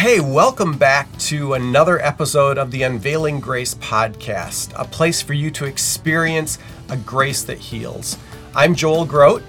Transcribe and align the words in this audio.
Hey, 0.00 0.18
welcome 0.18 0.78
back 0.78 1.14
to 1.18 1.52
another 1.52 2.00
episode 2.00 2.56
of 2.56 2.70
the 2.70 2.84
Unveiling 2.84 3.38
Grace 3.38 3.74
podcast, 3.74 4.72
a 4.74 4.86
place 4.86 5.20
for 5.20 5.34
you 5.34 5.50
to 5.50 5.66
experience 5.66 6.58
a 6.88 6.96
grace 6.96 7.42
that 7.42 7.58
heals. 7.58 8.16
I'm 8.54 8.74
Joel 8.74 9.04
Groat. 9.04 9.42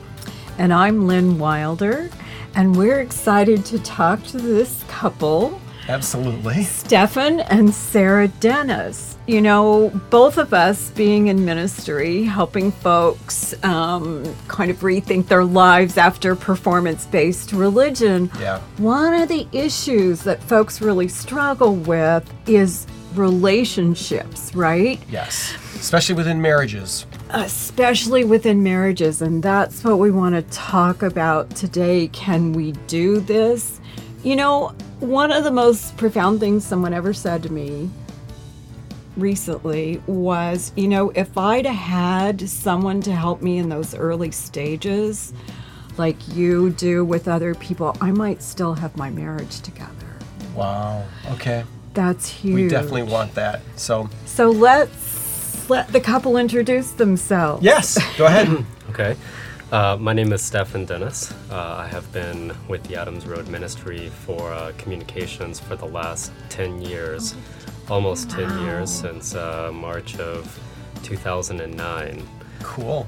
And 0.57 0.73
I'm 0.73 1.07
Lynn 1.07 1.39
Wilder, 1.39 2.09
and 2.53 2.75
we're 2.75 2.99
excited 2.99 3.63
to 3.67 3.79
talk 3.79 4.21
to 4.25 4.37
this 4.39 4.83
couple, 4.89 5.61
Absolutely. 5.87 6.63
Stefan 6.63 7.41
and 7.41 7.73
Sarah 7.73 8.27
Dennis. 8.27 9.17
You 9.27 9.41
know, 9.41 9.89
both 10.09 10.37
of 10.37 10.53
us 10.53 10.89
being 10.91 11.27
in 11.27 11.45
ministry, 11.45 12.23
helping 12.23 12.71
folks 12.71 13.53
um, 13.63 14.23
kind 14.47 14.71
of 14.71 14.79
rethink 14.79 15.27
their 15.27 15.45
lives 15.45 15.97
after 15.97 16.35
performance 16.35 17.05
based 17.05 17.51
religion. 17.53 18.31
Yeah. 18.39 18.59
One 18.77 19.13
of 19.13 19.29
the 19.29 19.47
issues 19.51 20.23
that 20.23 20.41
folks 20.43 20.81
really 20.81 21.07
struggle 21.07 21.75
with 21.75 22.31
is 22.47 22.87
relationships, 23.15 24.53
right? 24.55 24.99
Yes. 25.09 25.53
Especially 25.75 26.15
within 26.15 26.41
marriages. 26.41 27.05
especially 27.31 28.23
within 28.25 28.61
marriages 28.61 29.21
and 29.21 29.41
that's 29.41 29.83
what 29.85 29.97
we 29.99 30.11
want 30.11 30.35
to 30.35 30.41
talk 30.53 31.01
about 31.01 31.49
today 31.55 32.07
can 32.09 32.51
we 32.51 32.73
do 32.87 33.21
this 33.21 33.79
you 34.21 34.35
know 34.35 34.75
one 35.01 35.31
of 35.31 35.43
the 35.43 35.51
most 35.51 35.97
profound 35.97 36.39
things 36.39 36.63
someone 36.65 36.93
ever 36.93 37.13
said 37.13 37.43
to 37.43 37.51
me 37.51 37.89
recently 39.17 40.01
was 40.07 40.71
you 40.77 40.87
know 40.87 41.09
if 41.11 41.37
i'd 41.37 41.65
had 41.65 42.47
someone 42.49 43.01
to 43.01 43.11
help 43.11 43.41
me 43.41 43.57
in 43.57 43.67
those 43.67 43.93
early 43.93 44.31
stages 44.31 45.33
like 45.97 46.15
you 46.29 46.69
do 46.69 47.03
with 47.03 47.27
other 47.27 47.53
people 47.55 47.95
i 47.99 48.09
might 48.09 48.41
still 48.41 48.73
have 48.73 48.95
my 48.95 49.09
marriage 49.09 49.59
together 49.61 49.89
Wow. 50.55 51.05
Okay. 51.31 51.63
that's 51.93 52.27
huge 52.27 52.55
We 52.55 52.67
definitely 52.67 53.03
want 53.03 53.33
that. 53.35 53.61
So, 53.77 54.09
so 54.25 54.49
let's 54.51 55.69
let 55.69 55.87
the 55.89 56.01
couple 56.01 56.35
introduce 56.37 56.91
themselves 56.91 57.63
yes, 57.63 57.97
go 58.17 58.25
ahead. 58.25 58.65
Okay. 58.89 59.15
Uh, 59.71 59.95
my 59.99 60.11
name 60.11 60.33
is 60.33 60.41
Stefan 60.41 60.83
Dennis. 60.85 61.31
Uh, 61.49 61.75
I 61.79 61.87
have 61.87 62.11
been 62.11 62.53
with 62.67 62.83
the 62.83 62.97
Adams 62.97 63.25
Road 63.25 63.47
Ministry 63.47 64.09
for 64.25 64.51
uh, 64.51 64.73
communications 64.77 65.59
for 65.61 65.77
the 65.77 65.85
last 65.85 66.33
10 66.49 66.81
years, 66.81 67.35
almost 67.89 68.29
10 68.29 68.65
years 68.65 68.89
since 68.91 69.33
uh, 69.33 69.71
March 69.73 70.17
of 70.19 70.59
2009. 71.03 72.21
cool. 72.63 73.07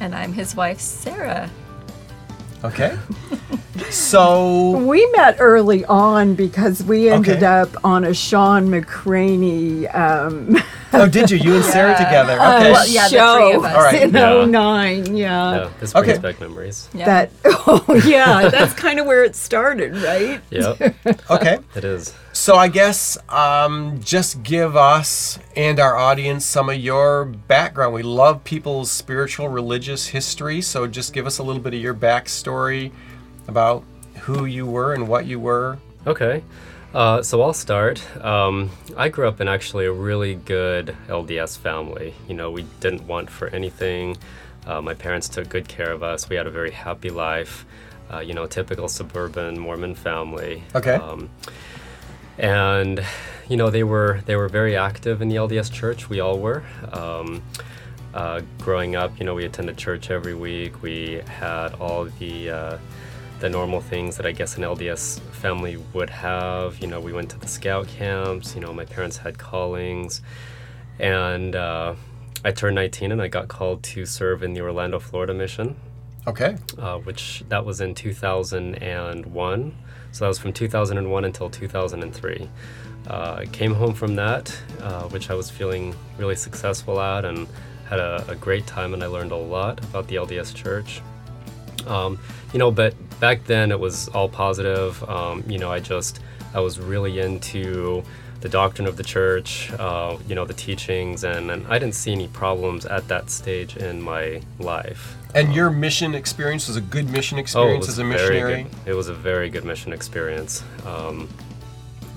And 0.00 0.14
I'm 0.14 0.32
his 0.32 0.56
wife, 0.56 0.80
Sarah. 0.80 1.50
Okay. 2.64 2.96
So, 3.88 4.76
We 4.86 5.04
met 5.16 5.36
early 5.40 5.84
on 5.86 6.34
because 6.34 6.82
we 6.82 7.08
ended 7.08 7.38
Okay. 7.38 7.46
up 7.46 7.70
on 7.82 8.04
a 8.04 8.12
Shawn 8.12 8.68
McCraney 8.68 9.92
um, 9.94 10.58
oh, 10.92 11.08
did 11.08 11.30
you? 11.30 11.38
You 11.38 11.56
and 11.56 11.64
Sarah 11.64 11.96
together. 11.96 12.38
uh, 12.40 12.56
Okay. 12.58 12.72
well, 12.72 12.88
yeah, 12.88 13.08
the 13.08 13.16
show 13.16 13.36
three 13.36 13.52
of 13.54 13.64
us. 13.64 13.74
All 13.76 13.82
right. 13.82 14.02
in 14.02 14.12
Yeah. 14.14 14.44
09. 14.44 15.16
Yeah. 15.16 15.54
Yeah, 15.54 15.70
this 15.80 15.92
brings 15.92 16.08
Okay. 16.08 16.18
back 16.18 16.40
memories. 16.40 16.88
Yeah. 16.92 17.04
That, 17.06 17.30
oh, 17.44 18.02
yeah, 18.06 18.48
that's 18.48 18.72
kind 18.74 18.98
of 19.00 19.06
where 19.06 19.24
it 19.24 19.36
started, 19.36 19.96
right? 19.96 20.40
Yep, 20.50 20.94
Okay. 21.30 21.58
it 21.74 21.84
is. 21.84 22.14
So 22.32 22.56
I 22.56 22.68
guess 22.68 23.18
um, 23.28 24.00
just 24.00 24.42
give 24.42 24.76
us 24.76 25.38
and 25.56 25.78
our 25.80 25.96
audience 25.96 26.44
some 26.46 26.70
of 26.70 26.76
your 26.76 27.24
background. 27.26 27.92
We 27.94 28.02
love 28.02 28.44
people's 28.44 28.90
spiritual, 28.90 29.48
religious 29.48 30.06
history. 30.08 30.60
So 30.62 30.86
just 30.86 31.12
give 31.12 31.26
us 31.26 31.38
a 31.38 31.42
little 31.42 31.60
bit 31.62 31.74
of 31.74 31.80
your 31.80 31.94
backstory 31.94 32.92
about 33.48 33.82
who 34.20 34.44
you 34.44 34.64
were 34.66 34.94
and 34.94 35.08
what 35.08 35.26
you 35.26 35.40
were. 35.40 35.78
Okay. 36.06 36.42
Uh, 36.92 37.22
so 37.22 37.40
I'll 37.40 37.52
start. 37.52 38.04
Um, 38.24 38.70
I 38.96 39.08
grew 39.08 39.28
up 39.28 39.40
in 39.40 39.46
actually 39.46 39.86
a 39.86 39.92
really 39.92 40.34
good 40.34 40.96
LDS 41.06 41.56
family. 41.56 42.14
You 42.26 42.34
know, 42.34 42.50
we 42.50 42.64
didn't 42.80 43.06
want 43.06 43.30
for 43.30 43.48
anything. 43.48 44.16
Uh, 44.66 44.80
my 44.82 44.94
parents 44.94 45.28
took 45.28 45.48
good 45.48 45.68
care 45.68 45.92
of 45.92 46.02
us. 46.02 46.28
We 46.28 46.36
had 46.36 46.46
a 46.46 46.50
very 46.50 46.72
happy 46.72 47.10
life. 47.10 47.64
Uh, 48.12 48.18
you 48.18 48.34
know, 48.34 48.46
typical 48.46 48.88
suburban 48.88 49.58
Mormon 49.58 49.94
family. 49.94 50.64
Okay. 50.74 50.94
Um, 50.94 51.30
and 52.38 53.04
you 53.48 53.56
know 53.56 53.70
they 53.70 53.84
were 53.84 54.22
they 54.26 54.34
were 54.34 54.48
very 54.48 54.76
active 54.76 55.22
in 55.22 55.28
the 55.28 55.36
LDS 55.36 55.72
Church. 55.72 56.08
We 56.08 56.18
all 56.18 56.38
were. 56.38 56.64
Um, 56.92 57.42
uh, 58.12 58.40
growing 58.58 58.96
up, 58.96 59.16
you 59.20 59.24
know, 59.24 59.34
we 59.34 59.44
attended 59.44 59.76
church 59.76 60.10
every 60.10 60.34
week. 60.34 60.82
We 60.82 61.20
had 61.26 61.74
all 61.74 62.06
the 62.06 62.50
uh, 62.50 62.78
the 63.40 63.48
normal 63.48 63.80
things 63.80 64.16
that 64.16 64.26
I 64.26 64.32
guess 64.32 64.56
an 64.56 64.62
LDS 64.62 65.20
family 65.32 65.76
would 65.92 66.10
have. 66.10 66.78
You 66.80 66.86
know, 66.86 67.00
we 67.00 67.12
went 67.12 67.30
to 67.30 67.38
the 67.38 67.48
scout 67.48 67.88
camps. 67.88 68.54
You 68.54 68.60
know, 68.60 68.72
my 68.72 68.84
parents 68.84 69.16
had 69.16 69.38
callings, 69.38 70.22
and 70.98 71.56
uh, 71.56 71.94
I 72.44 72.52
turned 72.52 72.74
19 72.76 73.12
and 73.12 73.20
I 73.20 73.28
got 73.28 73.48
called 73.48 73.82
to 73.84 74.06
serve 74.06 74.42
in 74.42 74.54
the 74.54 74.60
Orlando, 74.60 74.98
Florida 74.98 75.34
mission 75.34 75.76
Okay. 76.26 76.56
uh, 76.78 76.98
which 76.98 77.42
that 77.48 77.64
was 77.64 77.80
in 77.80 77.94
2001. 77.94 79.74
So 80.12 80.24
that 80.24 80.28
was 80.28 80.38
from 80.38 80.52
2001 80.52 81.24
until 81.24 81.50
2003. 81.50 82.48
Uh, 83.08 83.36
I 83.40 83.46
came 83.46 83.74
home 83.74 83.94
from 83.94 84.14
that, 84.16 84.54
uh, 84.80 85.04
which 85.04 85.30
I 85.30 85.34
was 85.34 85.50
feeling 85.50 85.94
really 86.18 86.36
successful 86.36 87.00
at 87.00 87.24
and 87.24 87.48
had 87.88 87.98
a, 88.00 88.24
a 88.28 88.34
great 88.36 88.66
time, 88.66 88.92
and 88.94 89.02
I 89.02 89.06
learned 89.06 89.32
a 89.32 89.36
lot 89.36 89.82
about 89.84 90.06
the 90.08 90.16
LDS 90.16 90.54
Church. 90.54 91.00
Um, 91.86 92.18
you 92.52 92.58
know, 92.58 92.70
but 92.70 92.94
back 93.20 93.44
then 93.44 93.70
it 93.70 93.78
was 93.78 94.08
all 94.08 94.28
positive. 94.28 95.02
Um, 95.08 95.44
you 95.48 95.58
know, 95.58 95.70
I 95.70 95.80
just, 95.80 96.20
I 96.54 96.60
was 96.60 96.78
really 96.78 97.20
into 97.20 98.02
the 98.40 98.48
doctrine 98.48 98.88
of 98.88 98.96
the 98.96 99.02
church, 99.02 99.70
uh, 99.78 100.16
you 100.26 100.34
know, 100.34 100.44
the 100.44 100.54
teachings, 100.54 101.24
and, 101.24 101.50
and 101.50 101.66
I 101.66 101.78
didn't 101.78 101.94
see 101.94 102.12
any 102.12 102.28
problems 102.28 102.86
at 102.86 103.06
that 103.08 103.30
stage 103.30 103.76
in 103.76 104.00
my 104.00 104.40
life. 104.58 105.16
And 105.34 105.54
your 105.54 105.70
mission 105.70 106.14
experience 106.14 106.66
was 106.66 106.76
a 106.76 106.80
good 106.80 107.08
mission 107.10 107.38
experience 107.38 107.88
as 107.88 107.98
a 107.98 108.04
missionary? 108.04 108.62
Good. 108.64 108.90
It 108.92 108.94
was 108.94 109.08
a 109.08 109.14
very 109.14 109.50
good 109.50 109.64
mission 109.64 109.92
experience. 109.92 110.64
Um, 110.86 111.28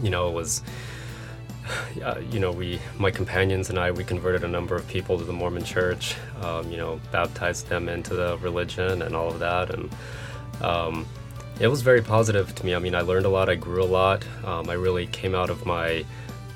you 0.01 0.09
know, 0.09 0.30
it 0.30 0.34
was. 0.34 0.62
Uh, 2.03 2.19
you 2.31 2.40
know, 2.40 2.51
we, 2.51 2.79
my 2.97 3.12
companions 3.12 3.69
and 3.69 3.79
I, 3.79 3.91
we 3.91 4.03
converted 4.03 4.44
a 4.44 4.47
number 4.47 4.75
of 4.75 4.88
people 4.88 5.18
to 5.18 5.24
the 5.24 5.31
Mormon 5.34 5.63
Church. 5.63 6.16
Um, 6.41 6.69
you 6.69 6.78
know, 6.78 7.00
baptized 7.12 7.68
them 7.69 7.88
into 7.88 8.16
the 8.16 8.38
religion 8.40 9.01
and 9.01 9.16
all 9.16 9.29
of 9.29 9.40
that, 9.40 9.69
and 9.74 9.90
um, 10.62 11.06
it 11.59 11.68
was 11.68 11.81
very 11.81 12.01
positive 12.01 12.53
to 12.56 12.66
me. 12.66 12.74
I 12.75 12.79
mean, 12.79 12.96
I 12.96 13.01
learned 13.01 13.25
a 13.25 13.29
lot. 13.29 13.50
I 13.50 13.56
grew 13.56 13.84
a 13.84 13.85
lot. 13.85 14.25
Um, 14.44 14.69
I 14.69 14.74
really 14.74 15.06
came 15.07 15.35
out 15.35 15.50
of 15.50 15.66
my 15.66 16.03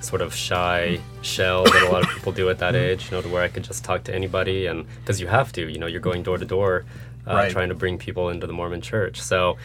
sort 0.01 0.21
of 0.21 0.33
shy 0.35 0.99
shell 1.21 1.63
that 1.63 1.83
a 1.83 1.91
lot 1.91 2.03
of 2.03 2.09
people 2.09 2.31
do 2.31 2.49
at 2.49 2.59
that 2.59 2.75
age. 2.75 3.05
You 3.05 3.17
know, 3.17 3.21
to 3.21 3.29
where 3.29 3.43
I 3.43 3.47
could 3.47 3.63
just 3.63 3.83
talk 3.85 4.03
to 4.05 4.13
anybody, 4.15 4.65
and 4.65 4.85
because 4.99 5.21
you 5.21 5.27
have 5.27 5.51
to. 5.53 5.71
You 5.71 5.79
know, 5.79 5.87
you're 5.87 6.01
going 6.01 6.23
door 6.23 6.37
to 6.37 6.45
door, 6.45 6.85
uh, 7.27 7.33
Right. 7.33 7.51
trying 7.51 7.69
to 7.69 7.75
bring 7.75 7.97
people 7.97 8.29
into 8.29 8.47
the 8.47 8.53
Mormon 8.53 8.81
Church. 8.81 9.21
So, 9.21 9.57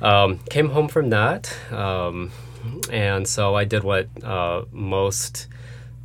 um, 0.00 0.38
came 0.50 0.70
home 0.70 0.88
from 0.88 1.10
that, 1.10 1.54
um, 1.72 2.30
and 2.90 3.26
so 3.26 3.54
I 3.54 3.64
did 3.64 3.84
what 3.84 4.08
uh, 4.22 4.64
most 4.72 5.48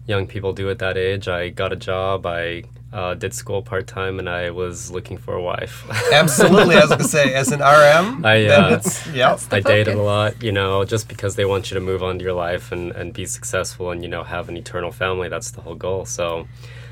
young 0.08 0.28
people 0.28 0.54
do 0.54 0.70
at 0.70 0.80
that 0.80 0.98
age. 0.98 1.28
I 1.28 1.50
got 1.50 1.74
a 1.74 1.76
job. 1.76 2.26
I 2.26 2.64
uh, 2.94 3.14
did 3.14 3.34
school 3.34 3.62
part 3.62 3.88
time, 3.88 4.20
and 4.20 4.30
I 4.30 4.52
was 4.52 4.90
looking 4.92 5.18
for 5.18 5.34
a 5.34 5.42
wife. 5.42 5.86
Absolutely. 6.14 6.76
I 6.76 6.80
was 6.80 6.90
going 6.90 7.02
to 7.02 7.08
say, 7.08 7.34
as 7.34 7.52
an 7.52 7.60
RM, 7.60 8.26
I, 8.26 8.40
then 8.44 8.64
uh, 8.64 8.76
it's, 8.78 9.08
yep. 9.08 9.40
I 9.52 9.60
dated 9.60 9.96
a 9.96 10.02
lot, 10.02 10.42
you 10.42 10.52
know, 10.52 10.86
just 10.86 11.10
because 11.10 11.36
they 11.36 11.44
want 11.46 11.70
you 11.70 11.76
to 11.76 11.82
move 11.82 12.02
on 12.02 12.20
to 12.20 12.24
your 12.24 12.34
life 12.34 12.72
and, 12.72 12.92
and 12.92 13.14
be 13.14 13.26
successful 13.26 13.92
and, 13.92 14.02
you 14.02 14.08
know, 14.08 14.24
have 14.24 14.48
an 14.48 14.56
eternal 14.56 14.92
family. 14.92 15.28
That's 15.28 15.52
the 15.52 15.62
whole 15.62 15.76
goal. 15.76 16.06
So 16.06 16.48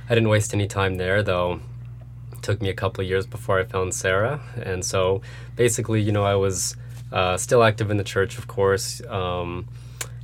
I 0.10 0.14
didn't 0.14 0.30
waste 0.30 0.54
any 0.54 0.68
time 0.68 0.96
there, 0.96 1.24
though. 1.24 1.62
It 2.34 2.42
took 2.42 2.62
me 2.62 2.70
a 2.70 2.74
couple 2.74 3.02
of 3.02 3.10
years 3.10 3.26
before 3.26 3.60
I 3.60 3.64
found 3.64 3.94
Sarah. 3.94 4.42
And 4.62 4.84
so 4.84 5.22
basically, 5.56 6.02
you 6.02 6.12
know, 6.12 6.26
I 6.26 6.36
was 6.36 6.76
uh, 7.14 7.38
still 7.38 7.64
active 7.64 7.90
in 7.92 7.98
the 7.98 8.04
church, 8.04 8.38
of 8.38 8.48
course. 8.48 9.02
Um, 9.08 9.68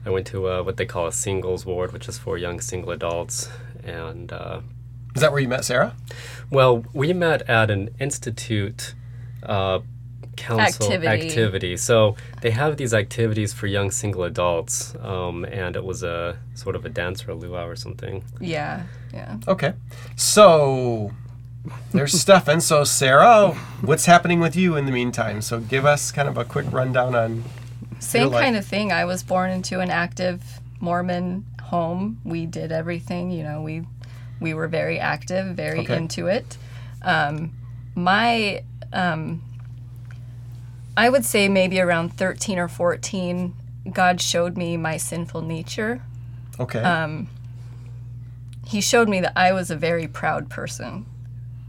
I 0.06 0.10
went 0.10 0.28
to 0.28 0.48
uh, 0.50 0.64
what 0.64 0.76
they 0.78 0.86
call 0.86 1.08
a 1.08 1.12
singles 1.12 1.66
ward, 1.66 1.94
which 1.94 2.08
is 2.10 2.18
for 2.18 2.38
young 2.38 2.60
single 2.62 2.92
adults. 2.92 3.50
And 3.84 4.32
uh, 4.34 4.62
Is 5.16 5.22
that 5.22 5.32
where 5.32 5.40
you 5.42 5.48
met 5.48 5.64
Sarah? 5.66 5.96
well, 6.52 6.84
we 6.94 7.14
met 7.14 7.42
at 7.50 7.70
an 7.70 7.90
institute 8.00 8.96
uh, 9.44 9.80
council 10.36 10.86
Activity. 10.86 11.28
activity. 11.28 11.78
So 11.78 12.16
they 12.42 12.52
have 12.52 12.78
these 12.78 12.94
activities 12.94 13.54
for 13.54 13.68
young 13.68 13.92
single 13.92 14.24
adults, 14.24 14.96
um, 15.02 15.44
and 15.46 15.76
it 15.76 15.84
was 15.84 16.02
a 16.02 16.38
sort 16.56 16.76
of 16.76 16.86
a 16.86 16.90
dance 16.90 17.28
or 17.28 17.32
a 17.32 17.36
luau 17.36 17.66
or 17.68 17.76
something. 17.76 18.24
Yeah, 18.40 18.84
yeah. 19.14 19.38
Okay. 19.48 19.74
So 20.16 21.12
there's 21.92 22.14
Stefan. 22.20 22.62
So 22.62 22.84
Sarah, 22.84 23.50
what's 23.82 24.06
happening 24.06 24.40
with 24.40 24.56
you 24.56 24.76
in 24.76 24.86
the 24.86 24.92
meantime? 24.92 25.42
So 25.42 25.60
give 25.60 25.86
us 25.86 26.12
kind 26.12 26.28
of 26.28 26.38
a 26.38 26.46
quick 26.46 26.66
rundown 26.72 27.16
on. 27.16 27.44
Same 28.00 28.32
kind 28.32 28.56
of 28.56 28.66
thing. 28.66 28.92
I 28.92 29.06
was 29.06 29.24
born 29.24 29.52
into 29.52 29.80
an 29.80 29.90
active 29.90 30.42
Mormon 30.80 31.46
home. 31.62 32.20
We 32.24 32.46
did 32.46 32.72
everything, 32.72 33.32
you 33.32 33.44
know, 33.44 33.62
we 33.62 33.86
we 34.40 34.54
were 34.54 34.68
very 34.68 35.00
active, 35.00 35.56
very 35.56 35.80
Okay. 35.80 35.98
into 35.98 36.28
it. 36.28 36.58
Um, 37.02 37.52
my 37.96 38.64
um, 38.94 39.42
I 40.96 41.10
would 41.10 41.26
say 41.26 41.48
maybe 41.50 41.80
around 41.80 42.10
13 42.18 42.58
or 42.60 42.68
14, 42.68 43.54
God 43.94 44.20
showed 44.22 44.58
me 44.58 44.78
my 44.78 44.98
sinful 44.98 45.42
nature. 45.42 46.02
Okay. 46.60 46.80
Um, 46.80 47.28
He 48.66 48.82
showed 48.82 49.10
me 49.10 49.20
that 49.22 49.34
I 49.36 49.52
was 49.52 49.72
a 49.72 49.76
very 49.76 50.08
proud 50.08 50.50
person. 50.50 51.06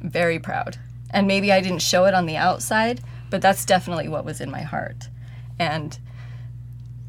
Very 0.00 0.38
proud. 0.38 0.78
And 1.10 1.26
maybe 1.26 1.52
I 1.52 1.60
didn't 1.60 1.82
show 1.82 2.04
it 2.04 2.14
on 2.14 2.26
the 2.26 2.36
outside, 2.36 3.00
but 3.30 3.42
that's 3.42 3.64
definitely 3.64 4.08
what 4.08 4.24
was 4.24 4.40
in 4.40 4.50
my 4.50 4.62
heart. 4.62 5.08
And 5.58 5.98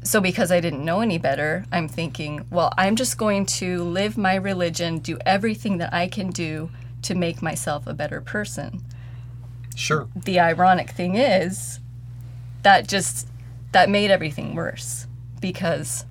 so, 0.02 0.20
because 0.20 0.50
I 0.50 0.60
didn't 0.60 0.84
know 0.84 1.00
any 1.00 1.18
better, 1.18 1.64
I'm 1.70 1.86
thinking, 1.88 2.44
well, 2.50 2.72
I'm 2.76 2.96
just 2.96 3.16
going 3.16 3.46
to 3.46 3.84
live 3.84 4.18
my 4.18 4.34
religion, 4.34 4.98
do 4.98 5.16
everything 5.24 5.78
that 5.78 5.94
I 5.94 6.08
can 6.08 6.30
do 6.30 6.70
to 7.02 7.14
make 7.14 7.40
myself 7.40 7.86
a 7.86 7.94
better 7.94 8.20
person. 8.20 8.82
sure. 9.76 10.08
The 10.14 10.40
ironic 10.40 10.90
thing 10.90 11.14
is 11.14 11.80
that 12.62 12.88
just 12.88 13.26
that 13.72 13.88
made 13.88 14.10
everything 14.10 14.54
worse 14.54 15.06
because 15.40 16.04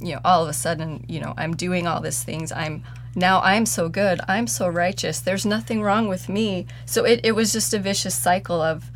you 0.00 0.14
know 0.14 0.20
all 0.24 0.42
of 0.42 0.48
a 0.48 0.52
sudden 0.52 1.04
you 1.08 1.20
know 1.20 1.34
i'm 1.36 1.54
doing 1.54 1.86
all 1.86 2.00
these 2.00 2.22
things 2.22 2.50
i'm 2.52 2.82
now 3.16 3.40
i'm 3.42 3.64
so 3.66 3.88
good 3.88 4.20
i'm 4.28 4.46
so 4.46 4.68
righteous 4.68 5.20
there's 5.20 5.46
nothing 5.46 5.82
wrong 5.82 6.08
with 6.08 6.28
me 6.28 6.66
so 6.86 7.04
it, 7.04 7.20
it 7.24 7.32
was 7.32 7.52
just 7.52 7.72
a 7.74 7.78
vicious 7.78 8.14
cycle 8.14 8.60
of 8.60 8.90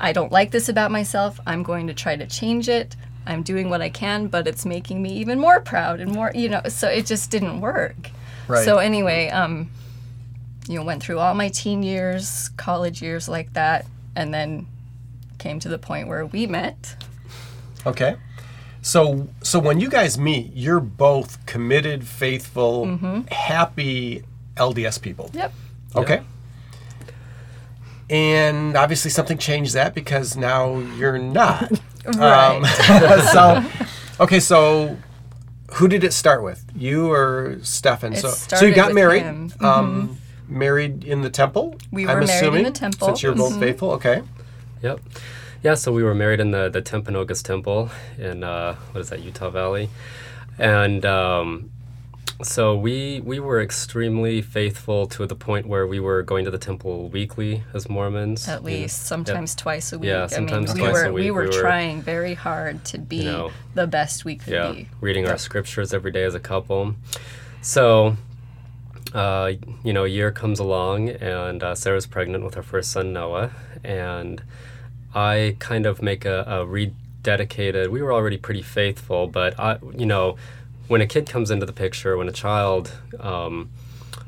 i 0.00 0.12
don't 0.12 0.32
like 0.32 0.50
this 0.50 0.68
about 0.68 0.90
myself 0.90 1.38
i'm 1.46 1.62
going 1.62 1.86
to 1.86 1.94
try 1.94 2.16
to 2.16 2.26
change 2.26 2.68
it 2.68 2.96
i'm 3.26 3.42
doing 3.42 3.68
what 3.70 3.80
i 3.80 3.88
can 3.88 4.26
but 4.26 4.46
it's 4.46 4.64
making 4.66 5.02
me 5.02 5.12
even 5.12 5.38
more 5.38 5.60
proud 5.60 6.00
and 6.00 6.12
more 6.12 6.30
you 6.34 6.48
know 6.48 6.60
so 6.68 6.88
it 6.88 7.06
just 7.06 7.30
didn't 7.30 7.60
work 7.60 8.10
Right. 8.48 8.64
so 8.64 8.78
anyway 8.78 9.28
um 9.28 9.70
you 10.68 10.78
know 10.78 10.84
went 10.84 11.02
through 11.02 11.18
all 11.18 11.34
my 11.34 11.48
teen 11.48 11.82
years 11.82 12.50
college 12.56 13.00
years 13.02 13.28
like 13.28 13.52
that 13.54 13.86
and 14.14 14.32
then 14.34 14.66
came 15.38 15.60
to 15.60 15.68
the 15.68 15.78
point 15.78 16.08
where 16.08 16.24
we 16.26 16.46
met 16.46 16.96
Okay. 17.84 18.16
So 18.86 19.26
so 19.42 19.58
when 19.58 19.80
you 19.80 19.90
guys 19.90 20.16
meet, 20.16 20.52
you're 20.54 20.78
both 20.78 21.44
committed, 21.44 22.06
faithful, 22.06 22.86
happy 23.32 24.22
LDS 24.54 25.02
people. 25.02 25.28
yep 25.34 25.52
Okay. 25.96 26.22
And 28.08 28.76
obviously 28.76 29.10
something 29.10 29.38
changed 29.38 29.74
that 29.74 29.92
because 29.92 30.36
now 30.36 30.78
you're 30.78 31.18
not. 31.18 31.72
right 32.06 32.54
Um, 32.54 32.64
so 33.34 34.22
okay, 34.22 34.38
so 34.38 34.96
who 35.72 35.88
did 35.88 36.04
it 36.04 36.12
start 36.12 36.44
with? 36.44 36.64
You 36.76 37.10
or 37.10 37.58
Stefan? 37.62 38.12
It 38.12 38.18
so 38.18 38.28
so 38.28 38.64
you 38.64 38.72
got 38.72 38.88
with 38.90 38.94
married. 38.94 39.22
him. 39.24 39.52
Um 39.58 40.18
married 40.46 41.02
in 41.02 41.22
the 41.22 41.30
temple? 41.30 41.74
We 41.90 42.06
I'm 42.06 42.20
were 42.20 42.26
married 42.26 42.54
in 42.54 42.62
the 42.62 42.70
temple. 42.70 43.08
Since 43.08 43.24
you're 43.24 43.34
both 43.34 43.58
faithful, 43.58 43.90
okay. 43.98 44.22
Yep. 44.82 45.00
Yeah, 45.62 45.74
so 45.74 45.92
we 45.92 46.02
were 46.02 46.14
married 46.14 46.40
in 46.40 46.50
the, 46.50 46.68
the 46.68 46.82
Timpanogos 46.82 47.42
Temple 47.42 47.90
in, 48.18 48.44
uh, 48.44 48.74
what 48.92 49.00
is 49.00 49.10
that, 49.10 49.20
Utah 49.20 49.50
Valley. 49.50 49.88
And 50.58 51.04
um, 51.04 51.70
so 52.42 52.76
we 52.76 53.20
we 53.20 53.38
were 53.38 53.60
extremely 53.60 54.42
faithful 54.42 55.06
to 55.06 55.26
the 55.26 55.34
point 55.34 55.66
where 55.66 55.86
we 55.86 55.98
were 56.00 56.22
going 56.22 56.44
to 56.44 56.50
the 56.50 56.58
temple 56.58 57.08
weekly 57.08 57.62
as 57.72 57.88
Mormons. 57.88 58.46
at 58.46 58.60
you 58.60 58.66
least 58.66 59.06
sometimes 59.06 59.54
twice 59.54 59.92
a 59.92 59.98
week 59.98 60.08
Yeah, 60.08 60.26
sometimes 60.26 60.70
I 60.70 60.74
mean, 60.74 60.84
twice 60.84 60.94
we 60.94 61.00
a 61.00 61.08
were 61.08 61.12
we 61.12 61.22
week. 61.22 61.32
were 61.34 61.40
We 61.42 61.46
were, 61.48 61.52
trying 61.62 62.02
very 62.02 62.34
hard 62.34 62.84
to 62.86 62.98
be 62.98 63.24
know, 63.24 63.52
the 63.74 63.86
best 63.86 64.24
we 64.24 64.36
could 64.36 64.52
yeah, 64.52 64.72
be 64.72 64.88
reading 65.00 65.26
our 65.26 65.38
scriptures 65.38 65.94
every 65.94 66.10
day 66.10 66.24
as 66.24 66.34
a 66.34 66.40
couple. 66.40 66.94
So, 67.62 68.16
uh, 69.14 69.52
you 69.82 69.92
know, 69.92 70.04
a 70.04 70.08
year 70.08 70.30
comes 70.30 70.58
along, 70.58 71.08
and 71.08 71.62
uh, 71.62 71.74
Sarah's 71.74 72.06
pregnant 72.06 72.44
with 72.44 72.54
her 72.54 72.62
first 72.62 72.92
son 72.92 73.12
Noah, 73.12 73.50
and 73.82 74.42
I 75.14 75.56
kind 75.58 75.86
of 75.86 76.02
make 76.02 76.24
a, 76.24 76.40
a 76.42 76.66
rededicated. 76.66 77.88
We 77.90 78.02
were 78.02 78.12
already 78.12 78.36
pretty 78.36 78.62
faithful, 78.62 79.26
but 79.26 79.58
I, 79.58 79.78
you 79.96 80.06
know, 80.06 80.36
when 80.88 81.00
a 81.00 81.06
kid 81.06 81.28
comes 81.28 81.50
into 81.50 81.66
the 81.66 81.72
picture, 81.72 82.16
when 82.16 82.28
a 82.28 82.32
child 82.32 82.92
um, 83.18 83.70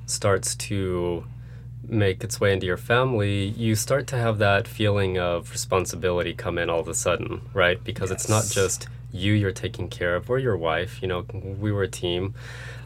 starts 0.06 0.54
to 0.56 1.24
make 1.86 2.22
its 2.22 2.40
way 2.40 2.52
into 2.52 2.66
your 2.66 2.76
family, 2.76 3.44
you 3.44 3.74
start 3.74 4.06
to 4.08 4.16
have 4.16 4.38
that 4.38 4.68
feeling 4.68 5.18
of 5.18 5.50
responsibility 5.50 6.34
come 6.34 6.58
in 6.58 6.68
all 6.68 6.80
of 6.80 6.88
a 6.88 6.94
sudden, 6.94 7.40
right? 7.54 7.82
Because 7.82 8.10
it's 8.10 8.28
not 8.28 8.46
just 8.50 8.88
you 9.12 9.32
you're 9.32 9.52
taking 9.52 9.88
care 9.88 10.16
of 10.16 10.28
or 10.28 10.38
your 10.38 10.56
wife, 10.56 11.00
you 11.00 11.08
know, 11.08 11.24
we 11.32 11.72
were 11.72 11.84
a 11.84 11.88
team. 11.88 12.34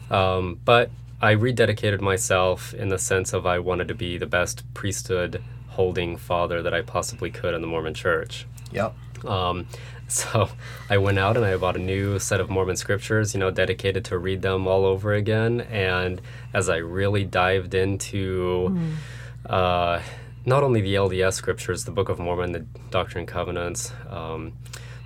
Um, 0.09 0.59
but 0.63 0.89
I 1.21 1.35
rededicated 1.35 2.01
myself 2.01 2.73
in 2.73 2.89
the 2.89 2.99
sense 2.99 3.33
of 3.33 3.45
I 3.45 3.59
wanted 3.59 3.87
to 3.89 3.95
be 3.95 4.17
the 4.17 4.25
best 4.25 4.63
priesthood 4.73 5.41
holding 5.73 6.17
father 6.17 6.61
that 6.61 6.73
I 6.73 6.81
possibly 6.81 7.29
could 7.29 7.53
in 7.53 7.61
the 7.61 7.67
Mormon 7.67 7.93
church. 7.93 8.45
Yep. 8.71 8.95
Um, 9.25 9.67
so 10.07 10.49
I 10.89 10.97
went 10.97 11.19
out 11.19 11.37
and 11.37 11.45
I 11.45 11.55
bought 11.57 11.75
a 11.75 11.79
new 11.79 12.19
set 12.19 12.39
of 12.39 12.49
Mormon 12.49 12.75
scriptures, 12.75 13.33
you 13.33 13.39
know, 13.39 13.51
dedicated 13.51 14.05
to 14.05 14.17
read 14.17 14.41
them 14.41 14.67
all 14.67 14.85
over 14.85 15.13
again. 15.13 15.61
And 15.61 16.21
as 16.53 16.69
I 16.69 16.77
really 16.77 17.23
dived 17.23 17.73
into 17.73 18.77
uh, 19.45 20.01
not 20.45 20.63
only 20.63 20.81
the 20.81 20.95
LDS 20.95 21.33
scriptures, 21.33 21.85
the 21.85 21.91
Book 21.91 22.09
of 22.09 22.19
Mormon, 22.19 22.51
the 22.51 22.65
Doctrine 22.91 23.21
and 23.21 23.27
Covenants, 23.27 23.91
um, 24.09 24.53